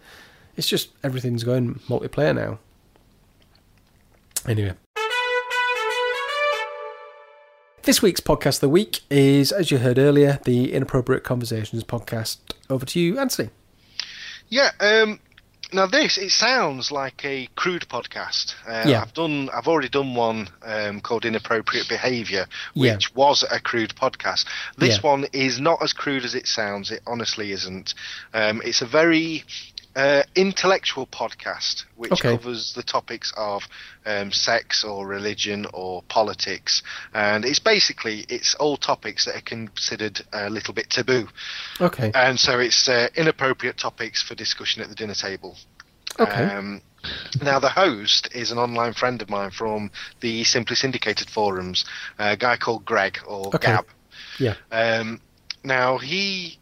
[0.57, 2.59] It's just everything's going multiplayer now.
[4.47, 4.73] Anyway.
[7.83, 12.37] This week's podcast of the week is, as you heard earlier, the Inappropriate Conversations podcast.
[12.69, 13.49] Over to you, Anthony.
[14.49, 14.71] Yeah.
[14.79, 15.19] Um,
[15.73, 18.55] now this it sounds like a crude podcast.
[18.67, 19.01] Uh, Yeah.
[19.01, 19.49] I've done.
[19.53, 23.15] I've already done one um, called Inappropriate Behaviour, which Yeah.
[23.15, 24.45] was a crude podcast.
[24.77, 25.01] This Yeah.
[25.09, 26.91] one is not as crude as it sounds.
[26.91, 27.93] It honestly isn't.
[28.33, 29.45] Um, it's a very
[29.97, 32.37] uh, intellectual podcast which Okay.
[32.37, 33.63] covers the topics of
[34.05, 36.83] um, sex or religion or politics,
[37.13, 41.27] and it's basically it's all topics that are considered a little bit taboo.
[41.81, 42.11] Okay.
[42.13, 45.57] And so it's uh, inappropriate topics for discussion at the dinner table.
[46.19, 46.43] Okay.
[46.43, 46.81] Um,
[47.41, 49.91] now, the host is an online friend of mine from
[50.21, 51.85] the Simply Syndicated forums,
[52.19, 53.67] a guy called Greg or Okay.
[53.67, 53.85] Gab.
[54.39, 54.55] Yeah.
[54.71, 55.21] Um,
[55.63, 56.59] now, he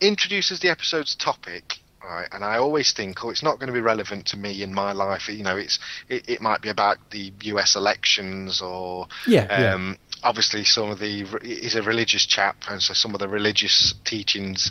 [0.00, 1.78] introduces the episode's topic.
[2.04, 4.74] Right, and I always think, oh, it's not going to be relevant to me in
[4.74, 5.28] my life.
[5.28, 5.78] You know, it's
[6.08, 7.76] it, it might be about the U.S.
[7.76, 9.74] elections or Yeah, yeah.
[9.74, 13.94] um, obviously some of the he's a religious chap and so some of the religious
[14.04, 14.70] teachings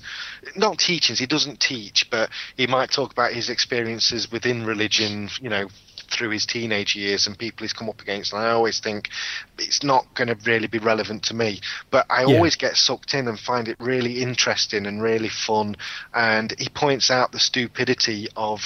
[0.56, 5.50] not teachings he doesn't teach but he might talk about his experiences within religion you
[5.50, 5.68] know
[6.12, 9.10] through his teenage years and people he's come up against and i always think
[9.58, 11.60] it's not going to really be relevant to me
[11.90, 12.36] but i Yeah.
[12.36, 15.76] always get sucked in and find it really interesting and really fun
[16.14, 18.60] and he points out the stupidity of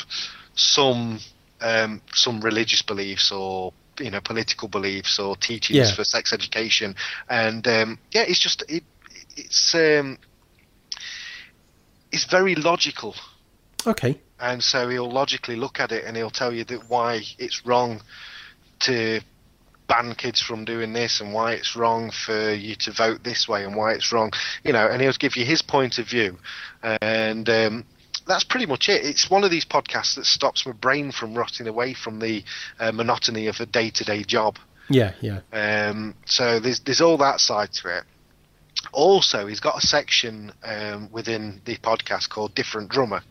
[0.56, 1.20] some
[1.62, 5.96] um, some religious beliefs or you know political beliefs or teachings Yeah.
[5.96, 6.96] for sex education
[7.30, 8.84] and um, yeah it's just it,
[9.38, 10.18] it's um,
[12.12, 13.16] it's very logical
[13.88, 14.20] Okay.
[14.40, 18.02] And so he'll logically look at it and he'll tell you that why it's wrong
[18.80, 19.22] to
[19.88, 23.64] ban kids from doing this and why it's wrong for you to vote this way
[23.64, 24.32] and why it's wrong
[24.64, 26.38] you know and he'll give you his point of view
[27.02, 27.86] and um,
[28.28, 31.68] that's pretty much it it's one of these podcasts that stops my brain from rotting
[31.68, 32.44] away from the
[32.80, 34.58] uh, monotony of a day-to-day job
[34.90, 35.42] Yeah, yeah.
[35.54, 38.04] um, so there's there's all that side to it.
[38.92, 43.24] Also, he's got a section um, within the podcast called "Different Drummer,"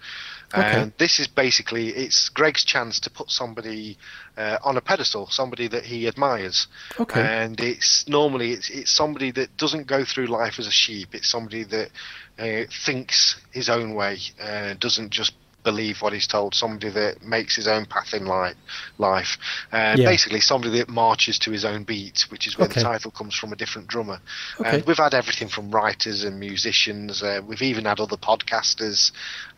[0.62, 3.96] and this is basically it's Greg's chance to put somebody
[4.36, 6.66] uh, on a pedestal, somebody that he admires.
[6.98, 7.20] Okay.
[7.20, 11.14] And it's normally it's it's somebody that doesn't go through life as a sheep.
[11.14, 11.90] It's somebody that
[12.38, 15.32] uh, thinks his own way, uh, doesn't just
[15.64, 16.54] believe what he's told.
[16.54, 18.54] Somebody that makes his own path in life.
[18.98, 19.38] Life,
[19.72, 20.04] uh, Yeah.
[20.10, 22.80] basically somebody that marches to his own beat, which is where Okay.
[22.82, 23.50] the title comes from.
[23.50, 24.20] A different drummer.
[24.60, 24.68] Okay.
[24.76, 27.22] And we've had everything from writers and musicians.
[27.22, 29.10] Uh, we've even had other podcasters,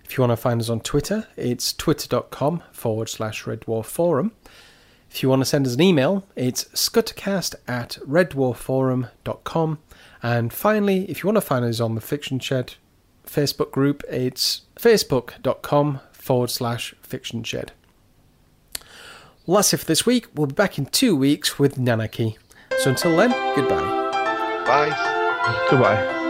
[0.04, 4.32] If you want to find us on Twitter, it's twitter.com forward slash reddwarfforum.
[5.10, 9.78] If you want to send us an email, it's scuttercast at reddwarfforum.com.
[10.22, 12.74] And finally, if you want to find us on the Fiction Shed
[13.26, 17.72] Facebook group, it's facebook.com forward slash fiction shed.
[19.44, 20.28] Well, that's it for this week.
[20.34, 22.36] We'll be back in two weeks with Nanarchy.
[22.78, 23.80] So until then, goodbye.
[24.64, 25.66] Bye.
[25.68, 26.21] Goodbye.